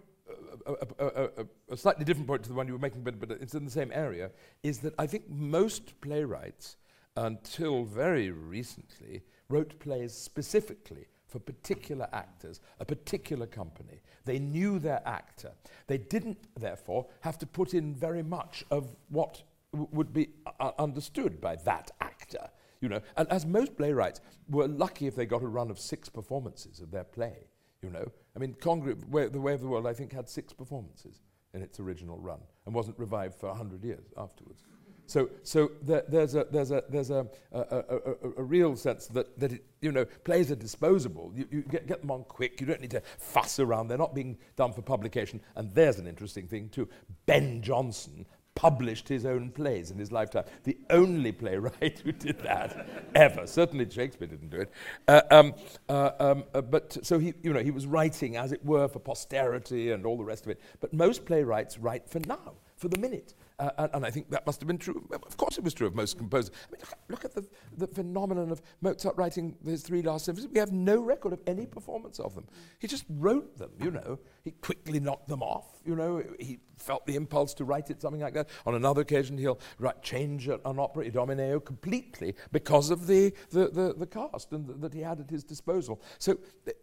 [0.66, 3.32] uh, uh, uh, a slightly different point to the one you were making, but, but
[3.32, 4.32] it's in the same area,
[4.64, 6.78] is that I think most playwrights,
[7.16, 14.02] until very recently, wrote plays specifically for particular actors, a particular company.
[14.26, 15.52] They knew their actor.
[15.88, 21.42] They didn't, therefore, have to put in very much of what would be uh, understood
[21.42, 22.50] by that actor.
[22.82, 26.10] You know, and as most playwrights were lucky if they got a run of six
[26.10, 27.48] performances of their play.
[27.82, 31.22] You know, I mean, Congreve, The Way of the World, I think, had six performances
[31.54, 34.64] in its original run and wasn't revived for hundred years afterwards.
[35.08, 39.40] So, so there, there's, a, there's, a, there's a, a, a, a, real sense that,
[39.40, 41.32] that it, you know, plays are disposable.
[41.36, 42.60] You, you get, get them on quick.
[42.60, 43.88] You don't need to fuss around.
[43.88, 45.42] They're not being done for publication.
[45.56, 46.90] And there's an interesting thing, too.
[47.28, 48.26] Ben Jonson
[48.56, 50.46] published his own plays in his lifetime.
[50.64, 53.46] The only playwright who did that ever.
[53.46, 54.72] Certainly Shakespeare didn't do it.
[55.08, 55.54] Uh, um,
[55.88, 59.00] uh, um, uh, but so he, you know, he was writing, as it were, for
[59.00, 60.62] posterity and all the rest of it.
[60.80, 63.36] But most playwrights write for now, for the minute.
[63.58, 65.08] Uh, and, and, I think that must have been true.
[65.12, 66.52] Of course, it was true of most composers.
[66.68, 67.46] I mean, look at the,
[67.78, 70.50] the phenomenon of Mozart writing his three last symphonies.
[70.52, 72.46] We have no record of any performance of them.
[72.80, 74.20] He just wrote them, you know.
[74.44, 76.24] He quickly knocked them off, you know.
[76.40, 78.50] He felt the impulse to write it, something like that.
[78.66, 83.94] On another occasion, he'll write, change an opera, Idomeneo, completely because of the, the, the,
[83.98, 86.02] the cast and th- that he had at his disposal.
[86.20, 86.38] So,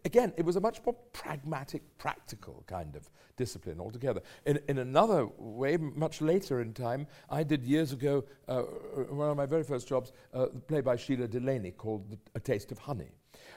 [0.05, 4.21] again, it was a much more pragmatic, practical kind of discipline altogether.
[4.45, 9.37] In, in another way, much later in time, I did years ago, uh, one of
[9.37, 13.11] my very first jobs, uh, a play by Shelagh Delaney called A Taste of Honey.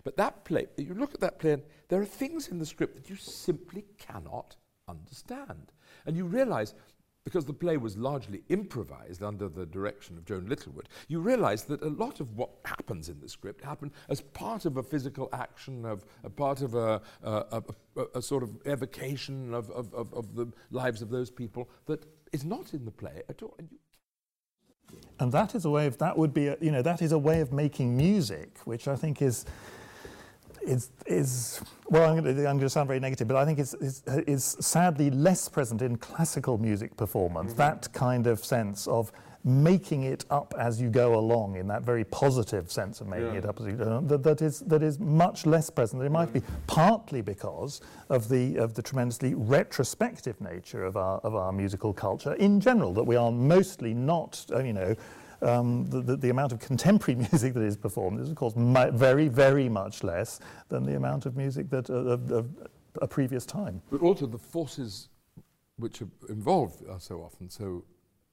[0.04, 2.94] But that play, you look at that play, and there are things in the script
[2.94, 4.56] that you simply cannot
[4.88, 5.72] understand.
[6.06, 6.74] And you realize
[7.24, 11.82] because the play was largely improvised under the direction of Joan Littlewood, you realize that
[11.82, 15.84] a lot of what happens in the script happened as part of a physical action,
[15.84, 17.64] of a part of a, a,
[17.96, 22.06] a, a sort of evocation of, of, of, of, the lives of those people that
[22.32, 23.56] is not in the play at all.
[23.58, 23.70] And,
[25.18, 27.40] and that is a way of that would be you know that is a way
[27.40, 29.44] of making music, which I think is
[30.66, 33.58] is, is well, I'm going, to, I'm going to sound very negative, but I think
[33.58, 37.58] it's, is, is sadly less present in classical music performance, mm-hmm.
[37.58, 39.12] that kind of sense of
[39.46, 43.38] making it up as you go along in that very positive sense of making yeah.
[43.38, 46.02] it up as you go that, that, is, that is much less present.
[46.02, 51.36] It might be partly because of the, of the tremendously retrospective nature of our, of
[51.36, 54.96] our musical culture in general, that we are mostly not, uh, you know,
[55.42, 59.28] um, the, the, the, amount of contemporary music that is performed is, of course, very,
[59.28, 62.68] very much less than the amount of music that uh, of, of
[63.02, 63.82] a previous time.
[63.90, 65.08] But also the forces
[65.76, 67.84] which are involved are so often so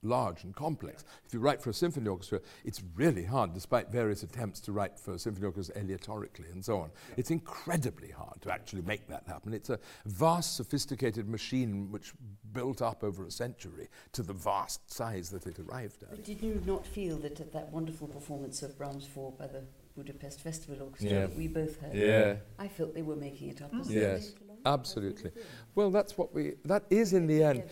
[0.04, 1.06] large and complex.
[1.26, 5.00] If you write for a symphony orchestra, it's really hard, despite various attempts to write
[5.00, 6.92] for symphony orchestras aleatorically and so on.
[7.18, 9.54] It's incredibly hard to actually make that happen.
[9.54, 12.14] It's a vast, sophisticated machine which
[12.54, 16.12] built up over a century to the vast size that it arrived at.
[16.12, 19.64] But did you not feel that at that wonderful performance of Brahms 4 by the
[19.96, 21.20] Budapest Festival Orchestra Yeah.
[21.28, 22.36] that we both heard, Yeah.
[22.58, 24.34] I felt they were making it up as Yes,
[24.66, 25.32] absolutely.
[25.76, 27.64] Well, that's what we, that is in the end.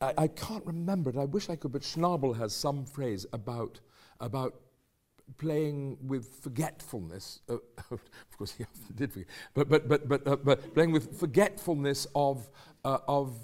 [0.00, 1.16] I, I can't remember it.
[1.16, 3.80] I wish I could, but Schnabel has some phrase about,
[4.20, 4.54] about
[5.36, 7.40] playing with forgetfulness.
[7.48, 7.54] Uh,
[7.90, 8.00] of
[8.38, 12.48] course, he often did forget, but, but, but, but, uh, but playing with forgetfulness of,
[12.84, 13.36] uh, of,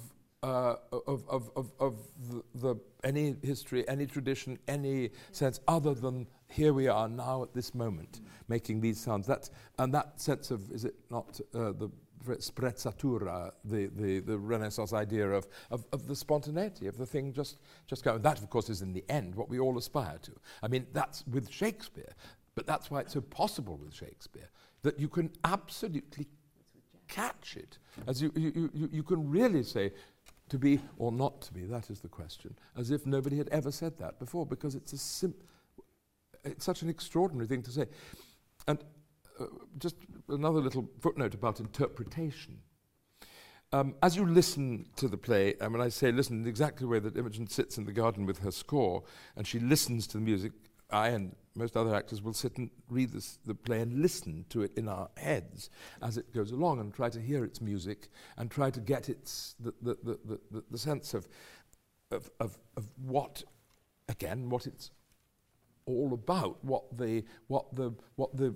[0.47, 0.77] uh,
[1.07, 1.99] of, of, of, of
[2.31, 7.53] the, the, any history, any tradition, any sense other than here we are now at
[7.53, 9.27] this moment, making these sounds.
[9.27, 11.91] That's, and that sense of, is it not uh, the
[12.25, 17.59] sprezzatura, the, the, the Renaissance idea of, of, of the spontaneity of the thing just,
[17.89, 18.23] just going.
[18.23, 20.33] That, of course, is in the end what we all aspire to.
[20.63, 22.15] I mean, that's with Shakespeare,
[22.55, 24.49] but that's why it's so possible with Shakespeare
[24.83, 26.29] that you can absolutely
[27.09, 27.79] catch it.
[28.07, 29.93] As you, you, you, you can really say,
[30.49, 33.71] to be or not to be, that is the question, as if nobody had ever
[33.71, 35.35] said that before, because it's, a sim-
[36.45, 37.87] it's such an extraordinary thing to say.
[38.69, 38.79] And
[39.41, 39.47] uh,
[39.79, 39.97] just
[40.29, 42.59] another little footnote about interpretation.
[43.73, 47.01] Um, as you listen to the play, and when I say listen, exactly the way
[47.01, 49.03] that Imogen sits in the garden with her score,
[49.35, 50.53] and she listens to the music,
[50.91, 54.63] I and most other actors will sit and read this, the play and listen to
[54.63, 55.71] it in our heads
[56.03, 59.55] as it goes along and try to hear its music and try to get its,
[59.59, 61.27] the, the, the, the, the sense of,
[62.11, 63.43] of, of, of what,
[64.09, 64.91] again, what it's
[65.87, 68.55] all about, what the, what the, what the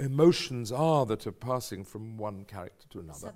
[0.00, 3.34] emotions are that are passing from one character to another.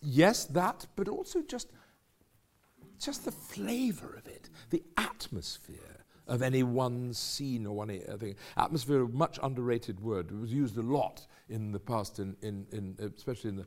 [0.00, 1.72] Yes, that, but also just,
[3.00, 5.97] just the flavour of it, the atmosphere
[6.28, 8.34] of any one scene or one thing.
[8.56, 10.30] Atmosphere, a much underrated word.
[10.30, 13.66] It was used a lot in the past, in, in, in, especially in the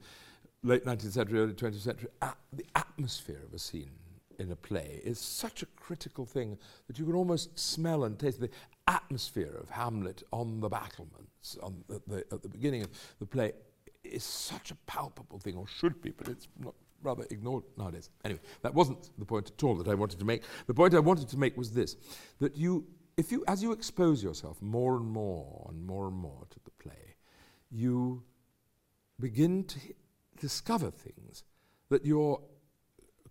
[0.64, 2.10] late 19th century, early 20th century.
[2.22, 3.92] At the atmosphere of a scene
[4.40, 6.58] in a play is such a critical thing
[6.88, 8.50] that you can almost smell and taste the
[8.88, 12.90] atmosphere of Hamlet on the battlements on the, the, at the beginning of
[13.20, 13.54] the play
[14.04, 18.10] is such a palpable thing, or should be, but it's not rather ignored nowadays.
[18.24, 20.44] Anyway, that wasn't the point at all that I wanted to make.
[20.68, 21.96] The point I wanted to make was this:
[22.40, 22.86] that you,
[23.18, 26.72] if you, as you expose yourself more and more and more and more to the
[26.84, 27.16] play,
[27.70, 28.24] you
[29.20, 29.80] begin to
[30.40, 31.44] discover things
[31.90, 32.42] that your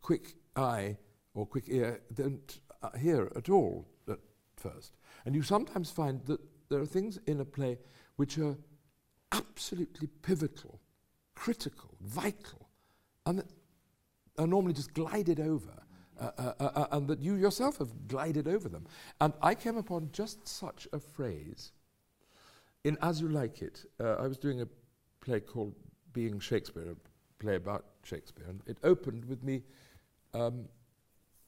[0.01, 0.97] quick eye
[1.35, 4.19] or quick ear don't uh, hear at all at
[4.57, 4.97] first.
[5.25, 7.79] And you sometimes find that there are things in a play
[8.17, 8.57] which are
[9.33, 10.81] absolutely pivotal,
[11.35, 12.69] critical, vital,
[13.27, 13.45] and
[14.41, 15.83] are normally just glided over,
[16.19, 18.87] uh, uh, uh, uh, and that you yourself have glided over them.
[19.21, 21.73] And I came upon just such a phrase
[22.85, 23.85] in As You Like It.
[24.01, 24.67] Uh, I was doing a
[25.21, 25.75] play called
[26.15, 26.97] Being Shakespeare, a
[27.43, 29.63] play about Shakespeare, and it opened with me
[30.33, 30.65] um,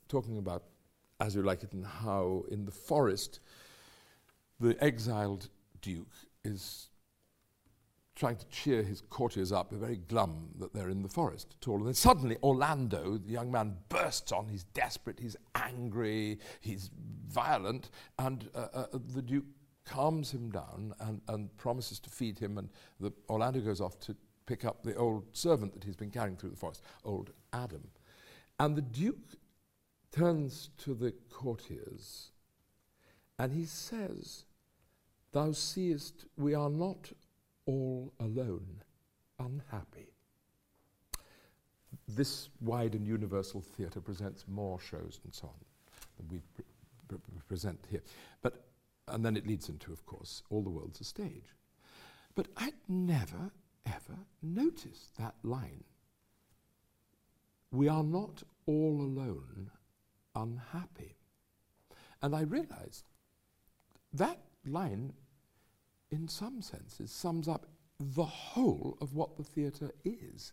[0.08, 0.64] talking about
[1.18, 3.40] As You Like It and how in the forest
[4.60, 5.48] the exiled
[5.80, 6.12] duke
[6.44, 6.90] is
[8.14, 9.70] trying to cheer his courtiers up.
[9.70, 11.78] They're very glum that they're in the forest at all.
[11.78, 14.48] And then suddenly Orlando, the young man, bursts on.
[14.48, 16.90] He's desperate, he's angry, he's
[17.28, 19.46] violent, and uh, uh, the duke
[19.84, 22.58] calms him down and, and promises to feed him.
[22.58, 22.68] And
[23.00, 26.50] the, Orlando goes off to pick up the old servant that he's been carrying through
[26.50, 27.88] the forest, old Adam.
[28.58, 29.36] And the duke
[30.12, 32.32] turns to the courtiers
[33.38, 34.44] and he says,
[35.32, 37.10] Thou seest, we are not
[37.66, 38.82] all alone,
[39.38, 40.08] unhappy.
[42.08, 45.64] This wide and universal theatre presents more shows and so on
[46.16, 46.64] than we pre-
[47.08, 48.02] pre- present here.
[48.42, 48.64] But,
[49.08, 51.54] and then it leads into, of course, all the world's a stage.
[52.34, 53.52] But I'd never,
[53.86, 55.84] ever noticed that line.
[57.70, 59.70] We are not all alone,
[60.34, 61.16] unhappy.
[62.20, 63.04] And I realized
[64.12, 65.12] that line,
[66.12, 67.66] in some senses, sums up
[67.98, 70.52] the whole of what the theatre is.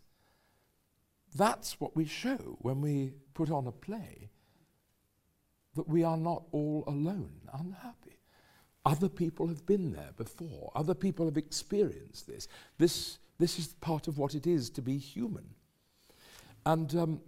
[1.36, 4.30] That's what we show when we put on a play
[5.76, 8.18] that we are not all alone, unhappy.
[8.84, 12.48] Other people have been there before, other people have experienced this.
[12.78, 15.54] This, this is part of what it is to be human.
[16.66, 17.20] And, um,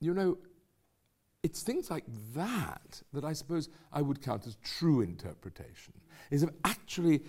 [0.00, 0.38] you know,
[1.46, 2.02] it's things like
[2.34, 5.94] that that I suppose I would count as true interpretation.
[6.32, 7.22] Is actually,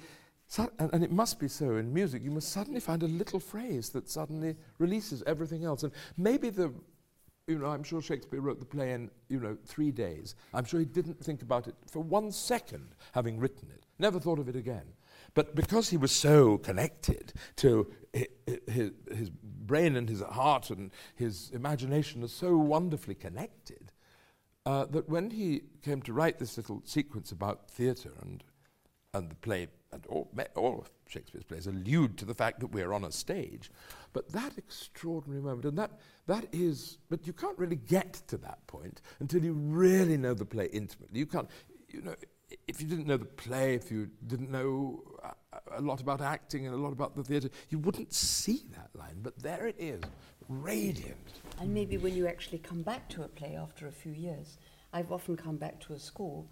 [0.80, 4.10] and, it must be so in music, you must suddenly find a little phrase that
[4.10, 5.84] suddenly releases everything else.
[5.84, 6.73] And maybe the
[7.45, 10.35] you know, I'm sure Shakespeare wrote the play in, you know, three days.
[10.53, 13.85] I'm sure he didn't think about it for one second, having written it.
[13.99, 14.84] Never thought of it again.
[15.34, 17.88] But because he was so connected to
[18.68, 23.86] his brain and his heart and his imagination are so wonderfully connected,
[24.68, 28.44] uh, that when he came to write this little sequence about theatre and,
[29.14, 32.91] and the play, and all, all of Shakespeare's plays allude to the fact that we're
[32.91, 33.72] on a stage,
[34.11, 35.91] but that extraordinary moment, and that,
[36.26, 40.44] that is, but you can't really get to that point until you really know the
[40.44, 41.18] play intimately.
[41.18, 41.49] You can't,
[41.88, 42.15] you know,
[42.68, 46.65] if you didn't know the play, if you didn't know a, a lot about acting
[46.65, 49.19] and a lot about the theatre, you wouldn't see that line.
[49.23, 50.02] But there it is,
[50.49, 51.17] radiant.
[51.59, 54.57] And maybe when you actually come back to a play after a few years,
[54.93, 56.45] I've often come back to a score,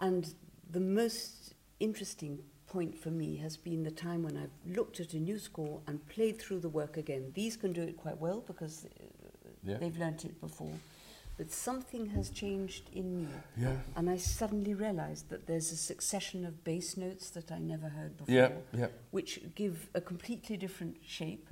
[0.00, 0.34] and
[0.70, 5.18] the most interesting point for me has been the time when I've looked at a
[5.18, 7.32] new score and played through the work again.
[7.34, 8.88] These can do it quite well because uh,
[9.62, 9.78] yeah.
[9.78, 10.74] they've learnt it before.
[11.38, 13.28] But something has changed in me.
[13.58, 13.76] Yeah.
[13.94, 18.16] And I suddenly realized that there's a succession of bass notes that I never heard
[18.16, 21.46] before, yeah, which give a completely different shape.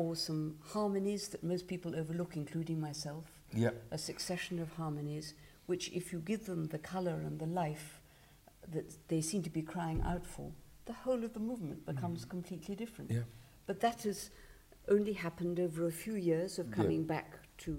[0.00, 0.42] Or some
[0.74, 3.24] harmonies that most people overlook, including myself.
[3.64, 3.70] Yeah.
[3.90, 5.34] A succession of harmonies,
[5.66, 8.00] which, if you give them the color and the life
[8.74, 10.52] that they seem to be crying out for,
[10.86, 12.30] the whole of the movement becomes mm.
[12.30, 13.10] completely different.
[13.10, 13.26] Yeah.
[13.66, 14.30] But that has
[14.88, 17.14] only happened over a few years of coming yeah.
[17.14, 17.28] back
[17.58, 17.78] to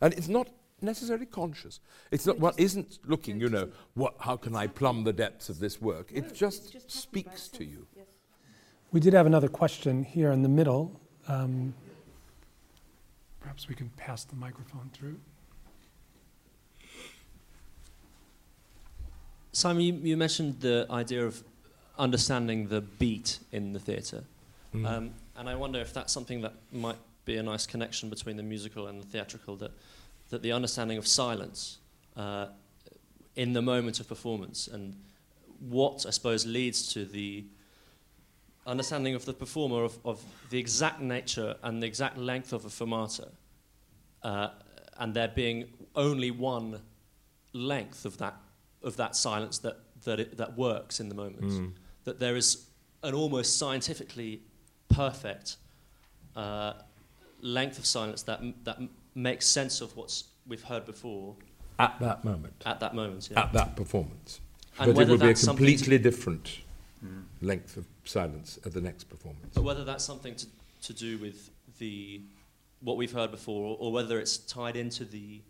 [0.00, 0.48] and it's not
[0.80, 1.80] necessarily conscious.
[2.10, 5.58] It's not one isn't looking, you know, what how can I plumb the depths of
[5.58, 6.10] this work?
[6.12, 7.77] It just, just speaks to you.
[8.88, 8.94] Yes.
[8.94, 10.98] We did have another question here in the middle.
[11.26, 11.74] Um,
[13.40, 15.16] perhaps we can pass the microphone through.
[19.52, 21.42] Simon, you, you mentioned the idea of
[21.98, 24.24] understanding the beat in the theatre.
[24.74, 24.86] Mm.
[24.86, 28.42] Um, and I wonder if that's something that might be a nice connection between the
[28.42, 29.72] musical and the theatrical that,
[30.30, 31.78] that the understanding of silence
[32.16, 32.46] uh,
[33.36, 34.96] in the moment of performance and
[35.60, 37.44] what I suppose leads to the
[38.68, 42.68] understanding of the performer of, of the exact nature and the exact length of a
[42.68, 43.28] fermata
[44.22, 44.48] uh,
[44.98, 46.80] and there being only one
[47.52, 48.36] length of that
[48.82, 51.72] of that silence that that it, that works in the moment mm.
[52.04, 52.66] that there is
[53.02, 54.42] an almost scientifically
[54.88, 55.56] perfect
[56.36, 56.74] uh,
[57.40, 58.78] length of silence that, that
[59.14, 61.36] makes sense of what we've heard before.
[61.78, 62.62] At that moment.
[62.66, 63.42] At that moment, yeah.
[63.42, 64.40] At that performance.
[64.78, 66.60] And but it would be a completely different
[67.04, 67.24] mm.
[67.40, 69.54] length of silence at the next performance.
[69.54, 70.46] But whether that's something to,
[70.82, 72.22] to do with the
[72.80, 75.40] what we've heard before, or, or whether it's tied into the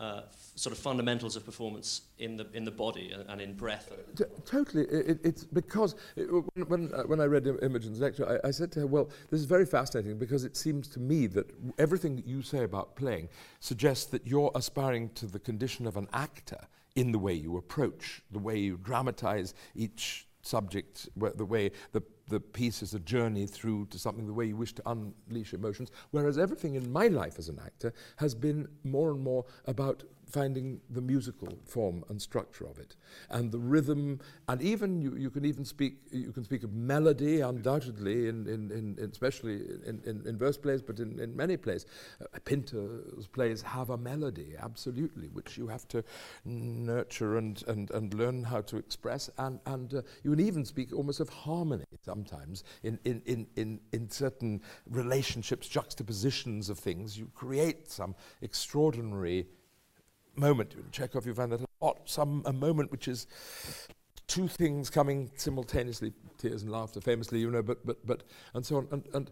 [0.00, 3.54] uh, f- sort of fundamentals of performance in the in the body and, and in
[3.54, 3.92] breath.
[4.16, 8.48] T- totally, it, it's because it, when when, uh, when, I read Imogen's lecture, I,
[8.48, 11.50] I, said to her, "Well, this is very fascinating because it seems to me that
[11.78, 13.28] everything that you say about playing
[13.60, 16.60] suggests that you're aspiring to the condition of an actor
[16.96, 22.40] in the way you approach, the way you dramatize each." Subject, the way the the
[22.40, 25.90] piece is a journey through to something the way you wish to unleash emotions.
[26.10, 30.02] Whereas everything in my life as an actor has been more and more about
[30.34, 32.96] finding the musical form and structure of it.
[33.30, 37.40] And the rhythm and even you, you can even speak you can speak of melody
[37.40, 39.54] undoubtedly in, in, in, in especially
[39.86, 41.86] in, in, in, verse plays but in, in many plays.
[42.20, 46.02] Uh, Pinter's plays have a melody absolutely which you have to
[46.44, 49.30] nurture and, and, and learn how to express.
[49.38, 53.80] And, and uh, you can even speak almost of harmony sometimes in, in, in, in,
[53.92, 57.16] in certain relationships juxtapositions of things.
[57.16, 59.46] You create some extraordinary
[60.36, 60.74] moment.
[60.74, 63.26] In Chekhov, you find that a lot, some, a moment which is
[64.26, 68.22] two things coming simultaneously, tears and laughter, famously, you know, but, but, but,
[68.54, 68.88] and so on.
[68.90, 69.30] And, and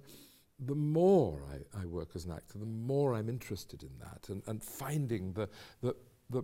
[0.59, 4.43] the more I, I work as an actor, the more I'm interested in that and,
[4.47, 5.49] and finding the,
[5.81, 5.95] the,
[6.31, 6.43] the,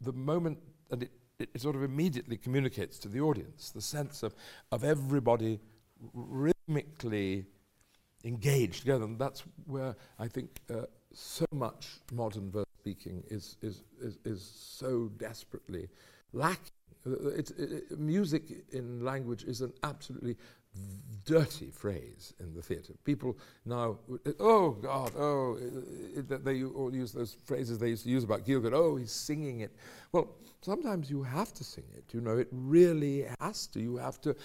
[0.00, 0.58] the moment,
[0.90, 4.34] and it, it, it sort of immediately communicates to the audience the sense of,
[4.72, 5.60] of everybody
[6.12, 7.46] rhythmically
[8.24, 9.04] engaged together.
[9.04, 10.82] And that's where I think uh,
[11.14, 15.88] so much modern verse speaking is, is, is, is so desperately
[16.32, 16.70] lacking.
[17.06, 20.36] It, music in language is an absolutely
[21.24, 22.94] dirty phrase in the theatre.
[23.04, 23.98] People now,
[24.40, 25.58] oh God, oh,
[26.14, 29.60] it, they all use those phrases they used to use about Gielgud, oh, he's singing
[29.60, 29.74] it.
[30.12, 33.80] Well, sometimes you have to sing it, you know, it really has to.
[33.80, 34.36] You have to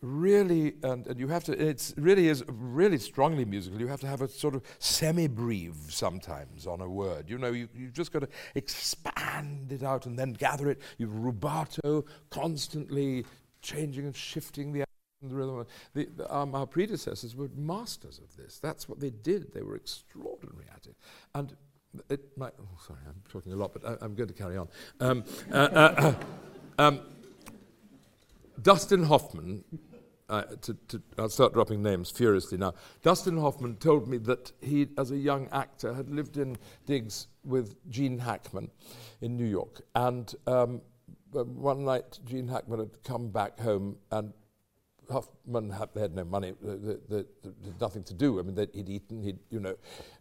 [0.00, 3.80] really, and, and you have to, it really is really strongly musical.
[3.80, 7.30] You have to have a sort of semi-breve sometimes on a word.
[7.30, 10.80] You know, you, you've just got to expand it out and then gather it.
[10.98, 13.24] You've rubato, constantly
[13.62, 14.84] changing and shifting the
[15.28, 15.66] the rhythm.
[15.94, 18.58] The, um, our predecessors were masters of this.
[18.58, 19.52] That's what they did.
[19.52, 20.96] They were extraordinary at it.
[21.34, 21.54] And
[22.08, 24.68] it might, oh, sorry, I'm talking a lot, but I, am going to carry on.
[25.00, 26.14] Um, uh, uh,
[26.78, 27.00] um,
[28.60, 29.64] Dustin Hoffman,
[30.28, 32.74] uh, to, to, I'll start dropping names furiously now.
[33.02, 36.56] Dustin Hoffman told me that he, as a young actor, had lived in
[36.86, 38.70] digs with Gene Hackman
[39.20, 39.82] in New York.
[39.94, 40.80] And um,
[41.32, 44.32] one night, Gene Hackman had come back home and
[45.10, 47.24] have they had no money, they,
[47.80, 48.38] nothing to do.
[48.38, 49.76] I mean, he'd eaten, he'd, you know,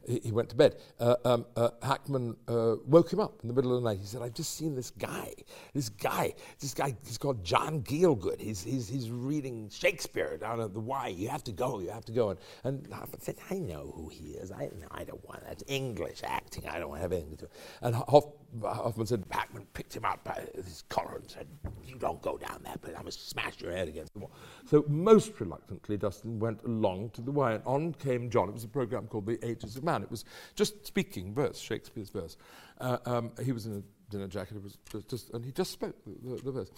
[0.06, 0.76] he, went to bed.
[1.00, 4.00] Uh, um, uh, Hackman uh, woke him up in the middle of the night.
[4.00, 5.34] He said, I've just seen this guy,
[5.74, 8.42] this guy, this guy, he's called John Gielgud.
[8.42, 11.08] He's, he's, he's reading Shakespeare down at the Y.
[11.08, 12.32] You have to go, you have to go.
[12.32, 14.52] And, and Hoffman said, I know who he is.
[14.52, 16.68] I, no, I don't want, that's English acting.
[16.68, 17.52] I don't want to have anything to do.
[17.82, 18.26] And Hoff,
[18.62, 21.48] Hoffman said, Hackman picked him up by his collar and said,
[21.86, 24.32] you don't go down there, but I'm going to smash your head against the wall.
[24.66, 28.50] So most reluctantly, Dustin went along to the Y, and on came John.
[28.50, 30.04] It was a program called The Ages of Man.
[30.04, 30.26] It was
[30.56, 32.38] just speaking verse, Shakespeare's verse.
[32.80, 35.72] Uh, um, he was in a dinner jacket, it was just, just and he just
[35.72, 36.72] spoke the, the, the, verse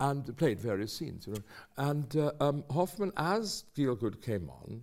[0.00, 1.26] and played various scenes.
[1.26, 1.42] You know.
[1.76, 4.82] And uh, um, Hoffman, as Gielgud came on,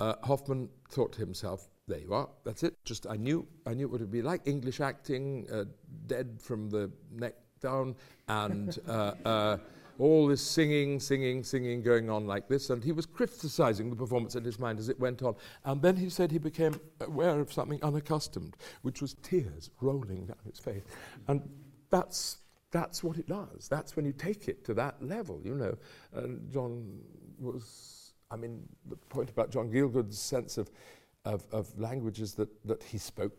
[0.00, 2.74] uh, Hoffman thought to himself, there you are, that's it.
[2.84, 4.42] Just I knew, I knew what it would be like.
[4.46, 5.64] English acting, uh,
[6.06, 7.94] dead from the neck down,
[8.28, 9.58] and uh, uh,
[9.98, 14.34] all this singing, singing, singing going on like this, and he was criticizing the performance
[14.34, 15.34] in his mind as it went on.
[15.64, 20.36] And then he said he became aware of something unaccustomed, which was tears rolling down
[20.44, 20.82] his face.
[21.28, 21.48] And
[21.90, 22.38] that's,
[22.70, 23.68] that's what it does.
[23.68, 25.76] That's when you take it to that level, you know.
[26.12, 27.00] And John
[27.38, 30.70] was, I mean, the point about John Gielgud's sense of,
[31.24, 33.32] of, of language is that, that he spoke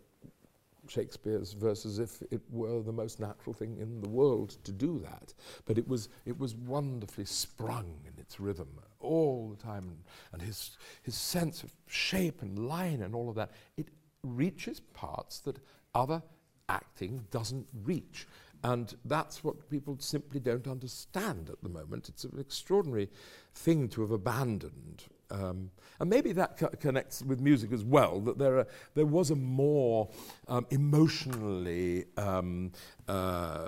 [0.89, 4.99] Shakespeare's verse as if it were the most natural thing in the world to do
[4.99, 5.33] that.
[5.65, 8.69] But it was, it was wonderfully sprung in its rhythm
[8.99, 9.83] all the time.
[9.83, 10.03] And,
[10.33, 13.87] and his, his sense of shape and line and all of that, it
[14.23, 15.57] reaches parts that
[15.93, 16.21] other
[16.69, 18.27] acting doesn't reach.
[18.63, 22.09] And that's what people simply don't understand at the moment.
[22.09, 23.09] It's an extraordinary
[23.53, 28.37] thing to have abandoned um, and maybe that co- connects with music as well, that
[28.37, 30.09] there, are, there was a more
[30.47, 32.71] um, emotionally, um,
[33.07, 33.67] uh,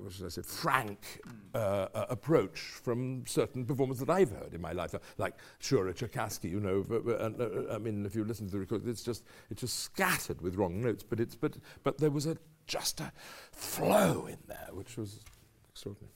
[0.00, 1.20] what should I say, frank
[1.54, 6.50] uh, uh, approach from certain performers that I've heard in my life, like Shura Cherkassky,
[6.50, 6.84] you know,
[7.20, 10.40] and, uh, I mean, if you listen to the record, it's just, it's just scattered
[10.40, 12.36] with wrong notes, but, it's, but, but there was a,
[12.66, 13.12] just a
[13.52, 15.20] flow in there, which was
[15.70, 16.13] extraordinary.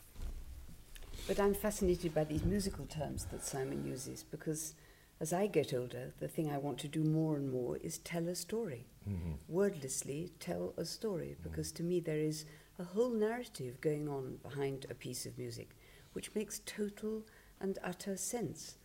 [1.29, 4.75] But I'm fascinated by these musical terms that Simon uses because
[5.21, 8.29] as I get older, the thing I want to do more and more is tell
[8.29, 8.87] a story.
[9.07, 9.33] Mm-hmm.
[9.47, 11.51] Wordlessly tell a story mm-hmm.
[11.51, 12.47] because to me there is
[12.79, 15.77] a whole narrative going on behind a piece of music
[16.15, 17.25] which makes total
[17.61, 18.79] and utter sense.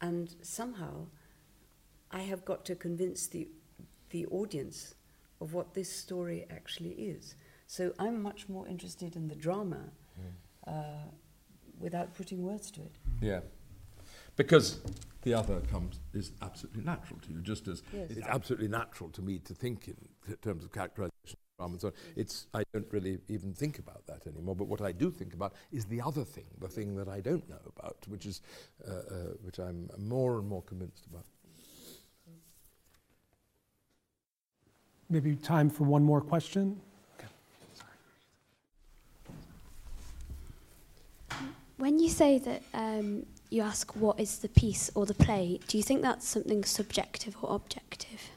[0.00, 1.06] And somehow
[2.10, 3.46] I have got to convince the,
[4.10, 4.94] the audience
[5.40, 7.36] of what this story actually is.
[7.68, 9.90] So I'm much more interested in the drama.
[10.18, 10.32] Mm.
[10.66, 11.10] Uh,
[11.80, 12.92] without putting words to it.
[13.20, 13.40] Yeah.
[14.36, 14.80] Because
[15.22, 18.10] the other comes is absolutely natural to you, just as yes.
[18.10, 21.94] it's absolutely natural to me to think in terms of characterization and so on.
[22.16, 24.56] It's I don't really even think about that anymore.
[24.56, 27.48] But what I do think about is the other thing, the thing that I don't
[27.48, 28.40] know about, which is
[28.86, 31.24] uh, uh, which I'm more and more convinced about.
[35.08, 36.80] Maybe time for one more question.
[41.76, 45.76] When you say that um, you ask what is the piece or the play, do
[45.76, 48.30] you think that's something subjective or objective?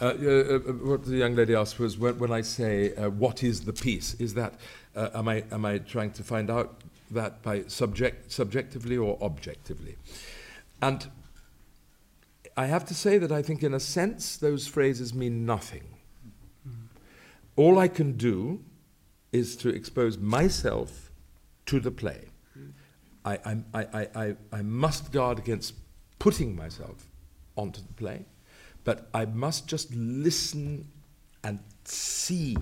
[0.00, 3.42] Uh, uh, uh, what the young lady asked was when, when I say uh, what
[3.42, 4.54] is the piece, is that
[4.94, 9.96] uh, am I am I trying to find out that by subject subjectively or objectively?
[10.82, 11.06] And
[12.58, 15.84] I have to say that I think, in a sense, those phrases mean nothing.
[17.56, 18.60] All I can do
[19.36, 21.10] is to expose myself
[21.66, 22.24] to the play.
[23.24, 25.74] I, I, I, I, I must guard against
[26.18, 27.08] putting myself
[27.56, 28.24] onto the play,
[28.84, 30.88] but I must just listen
[31.44, 32.56] and see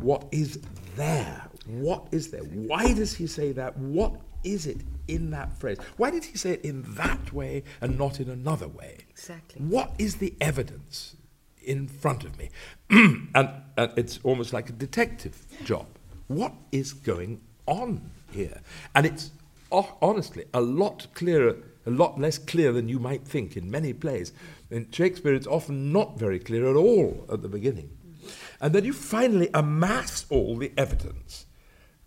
[0.00, 0.60] what is
[0.94, 1.48] there.
[1.66, 2.42] What is there?
[2.42, 3.76] Why does he say that?
[3.76, 4.14] What
[4.44, 4.78] is it
[5.08, 5.78] in that phrase?
[5.96, 8.98] Why did he say it in that way and not in another way?
[9.10, 9.60] Exactly.
[9.60, 11.16] What is the evidence
[11.62, 12.50] in front of me?
[12.90, 15.86] and, and it's almost like a detective job.
[16.28, 18.60] What is going on here?
[18.94, 19.30] And it's
[19.70, 23.92] oh, honestly a lot clearer, a lot less clear than you might think in many
[23.92, 24.32] plays.
[24.70, 27.90] In Shakespeare, it's often not very clear at all at the beginning.
[28.60, 31.46] And then you finally amass all the evidence.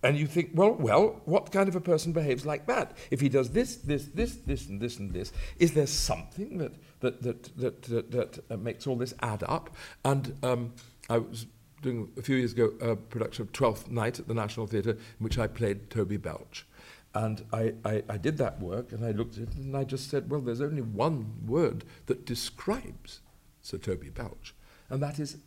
[0.02, 2.98] And you think, well, well, what kind of a person behaves like that?
[3.12, 6.72] If he does this, this, this, this, and this, and this, is there something that
[7.02, 9.76] that that that that, that uh, makes all this add up?
[10.06, 10.74] And um,
[11.10, 11.48] I was
[11.82, 14.98] doing a few years ago a production of Twelfth Night at the National Theatre, in
[15.20, 16.66] which I played Toby Belch.
[17.14, 20.10] And I, I, I did that work, and I looked at it, and I just
[20.10, 23.22] said, well, there's only one word that describes
[23.62, 24.54] Sir Toby Belch,
[24.90, 25.38] and that is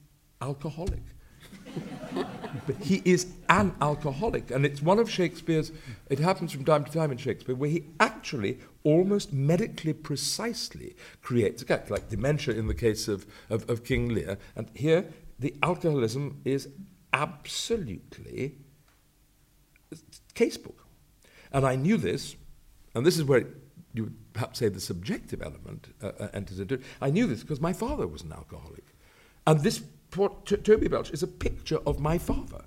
[0.41, 1.03] alcoholic.
[2.83, 5.73] he is an alcoholic, and it's one of Shakespeare's.
[6.11, 11.63] It happens from time to time in Shakespeare where he actually almost medically precisely creates
[11.63, 14.39] a character, like dementia in the case of, of, of King Lear.
[14.57, 15.07] And here,
[15.43, 16.69] the alcoholism is
[17.13, 18.57] absolutely
[20.35, 20.79] casebook.
[21.53, 22.37] And I knew this,
[22.95, 23.45] and this is where
[23.93, 26.83] you would perhaps say the subjective element uh, uh, enters into it.
[27.01, 28.85] I knew this because my father was an alcoholic.
[29.47, 32.65] And this Toby Belch is a picture of my father.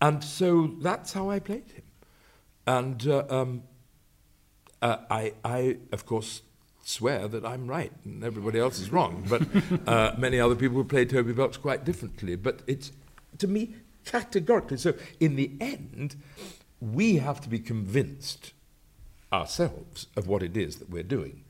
[0.00, 1.84] And so that's how I played him.
[2.66, 3.62] And uh, um,
[4.80, 6.42] uh, I, I, of course,
[6.82, 9.26] swear that I'm right and everybody else is wrong.
[9.28, 9.42] But
[9.86, 12.36] uh, many other people play Toby Belch quite differently.
[12.36, 12.92] But it's,
[13.38, 13.74] to me,
[14.04, 14.78] categorically.
[14.78, 16.16] So in the end,
[16.80, 18.52] we have to be convinced
[19.32, 21.44] ourselves of what it is that we're doing,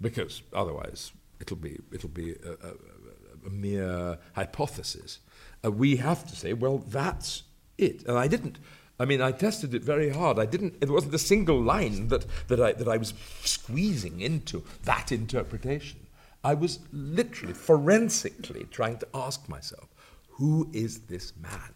[0.00, 5.20] because otherwise it'll be, it'll be a, a, a mere hypothesis.
[5.64, 7.44] Uh, we have to say, well, that's
[7.78, 8.04] it.
[8.06, 8.58] And I didn't.
[9.00, 10.38] I mean, I tested it very hard.
[10.38, 10.74] I didn't.
[10.82, 13.14] It wasn't a single line that, that, I, that I was
[13.44, 16.00] squeezing into that interpretation.
[16.44, 19.88] I was literally, forensically trying to ask myself,
[20.28, 21.72] who is this man?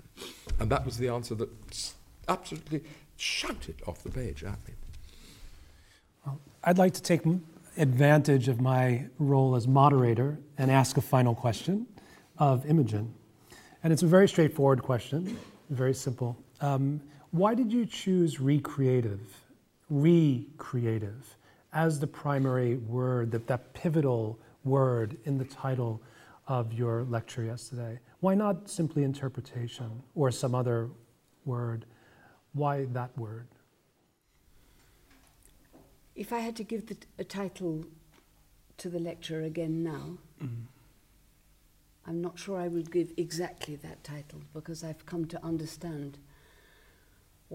[0.60, 1.92] And that was the answer that
[2.28, 2.82] absolutely
[3.16, 4.74] shouted off the page at me.
[6.26, 7.22] Well, I'd like to take
[7.78, 11.86] advantage of my role as moderator and ask a final question
[12.36, 13.14] of Imogen.
[13.82, 15.38] And it's a very straightforward question,
[15.70, 16.36] very simple.
[16.60, 17.00] Um,
[17.34, 19.42] why did you choose recreative,
[19.90, 21.36] recreative,
[21.72, 26.00] as the primary word, that, that pivotal word in the title
[26.46, 27.98] of your lecture yesterday?
[28.20, 30.90] Why not simply interpretation or some other
[31.44, 31.86] word?
[32.52, 33.48] Why that word?
[36.14, 37.84] If I had to give the, a title
[38.76, 40.66] to the lecture again now, mm-hmm.
[42.06, 46.18] I'm not sure I would give exactly that title because I've come to understand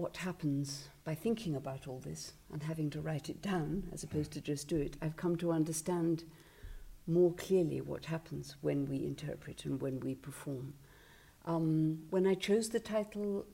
[0.00, 4.30] what happens by thinking about all this and having to write it down as opposed
[4.32, 4.96] to just do it.
[5.02, 6.24] I've come to understand
[7.06, 10.72] more clearly what happens when we interpret and when we perform.
[11.44, 13.44] Um, when I chose the title,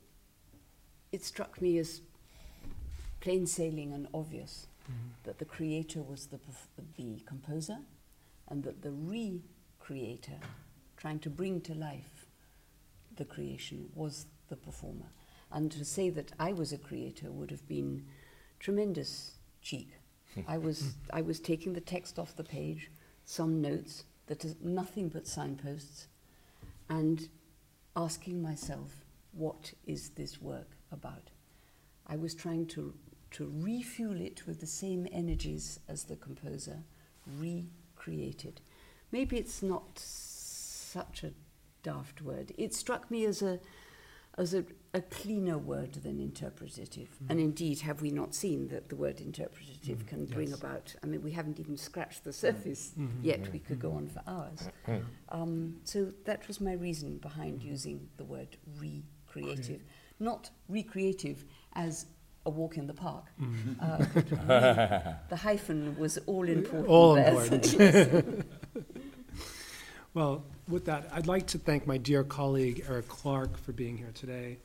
[1.10, 2.00] it struck me as
[3.18, 5.08] plain sailing and obvious mm-hmm.
[5.24, 6.38] that the creator was the,
[6.96, 7.78] the composer
[8.48, 9.42] and that the re
[9.80, 10.38] creator,
[10.96, 12.26] trying to bring to life
[13.16, 15.06] the creation, was the performer.
[15.52, 18.04] And to say that I was a creator would have been
[18.58, 19.32] tremendous
[19.62, 19.90] cheek.
[20.48, 22.90] I was I was taking the text off the page,
[23.24, 26.08] some notes that are nothing but signposts,
[26.88, 27.28] and
[27.94, 31.30] asking myself, what is this work about?
[32.06, 32.94] I was trying to
[33.32, 36.84] to refuel it with the same energies as the composer,
[37.38, 38.60] recreated.
[39.12, 41.32] Maybe it's not such a
[41.82, 42.52] daft word.
[42.56, 43.60] It struck me as a
[44.38, 44.64] as a,
[44.96, 47.08] a cleaner word than interpretative.
[47.22, 47.30] Mm.
[47.30, 50.06] And indeed, have we not seen that the word interpretative mm.
[50.06, 50.34] can yes.
[50.34, 50.94] bring about?
[51.02, 53.10] I mean, we haven't even scratched the surface mm.
[53.20, 53.42] yet.
[53.42, 53.52] Mm-hmm.
[53.52, 54.70] We could go on for hours.
[55.28, 59.82] Um, so that was my reason behind using the word recreative,
[60.18, 61.44] not recreative
[61.74, 62.06] as
[62.46, 63.26] a walk in the park.
[63.78, 63.98] Uh,
[65.28, 66.88] the hyphen was all important.
[66.88, 67.34] All there.
[67.34, 68.46] important.
[70.14, 74.12] well, with that, I'd like to thank my dear colleague Eric Clarke for being here
[74.14, 74.56] today.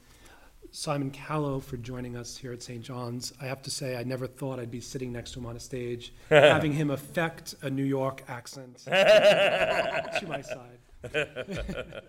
[0.71, 2.81] Simon Callow for joining us here at St.
[2.81, 3.33] John's.
[3.41, 5.59] I have to say, I never thought I'd be sitting next to him on a
[5.59, 10.79] stage, having him affect a New York accent to my side.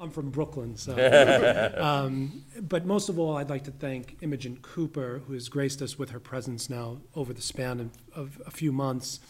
[0.00, 1.74] I'm from Brooklyn, so.
[1.76, 5.98] um, but most of all, I'd like to thank Imogen Cooper, who has graced us
[5.98, 9.20] with her presence now over the span of, of a few months.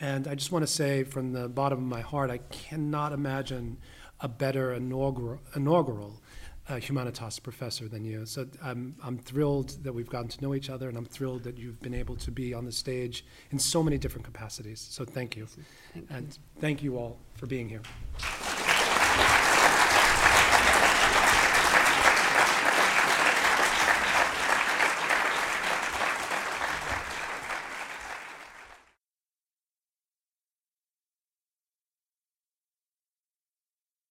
[0.00, 3.78] And I just want to say from the bottom of my heart, I cannot imagine
[4.18, 6.20] a better inaugural, inaugural
[6.68, 8.26] uh, Humanitas professor than you.
[8.26, 11.58] So I'm, I'm thrilled that we've gotten to know each other, and I'm thrilled that
[11.58, 14.80] you've been able to be on the stage in so many different capacities.
[14.80, 15.46] So thank you.
[15.94, 16.60] Thank and you.
[16.60, 17.82] thank you all for being here.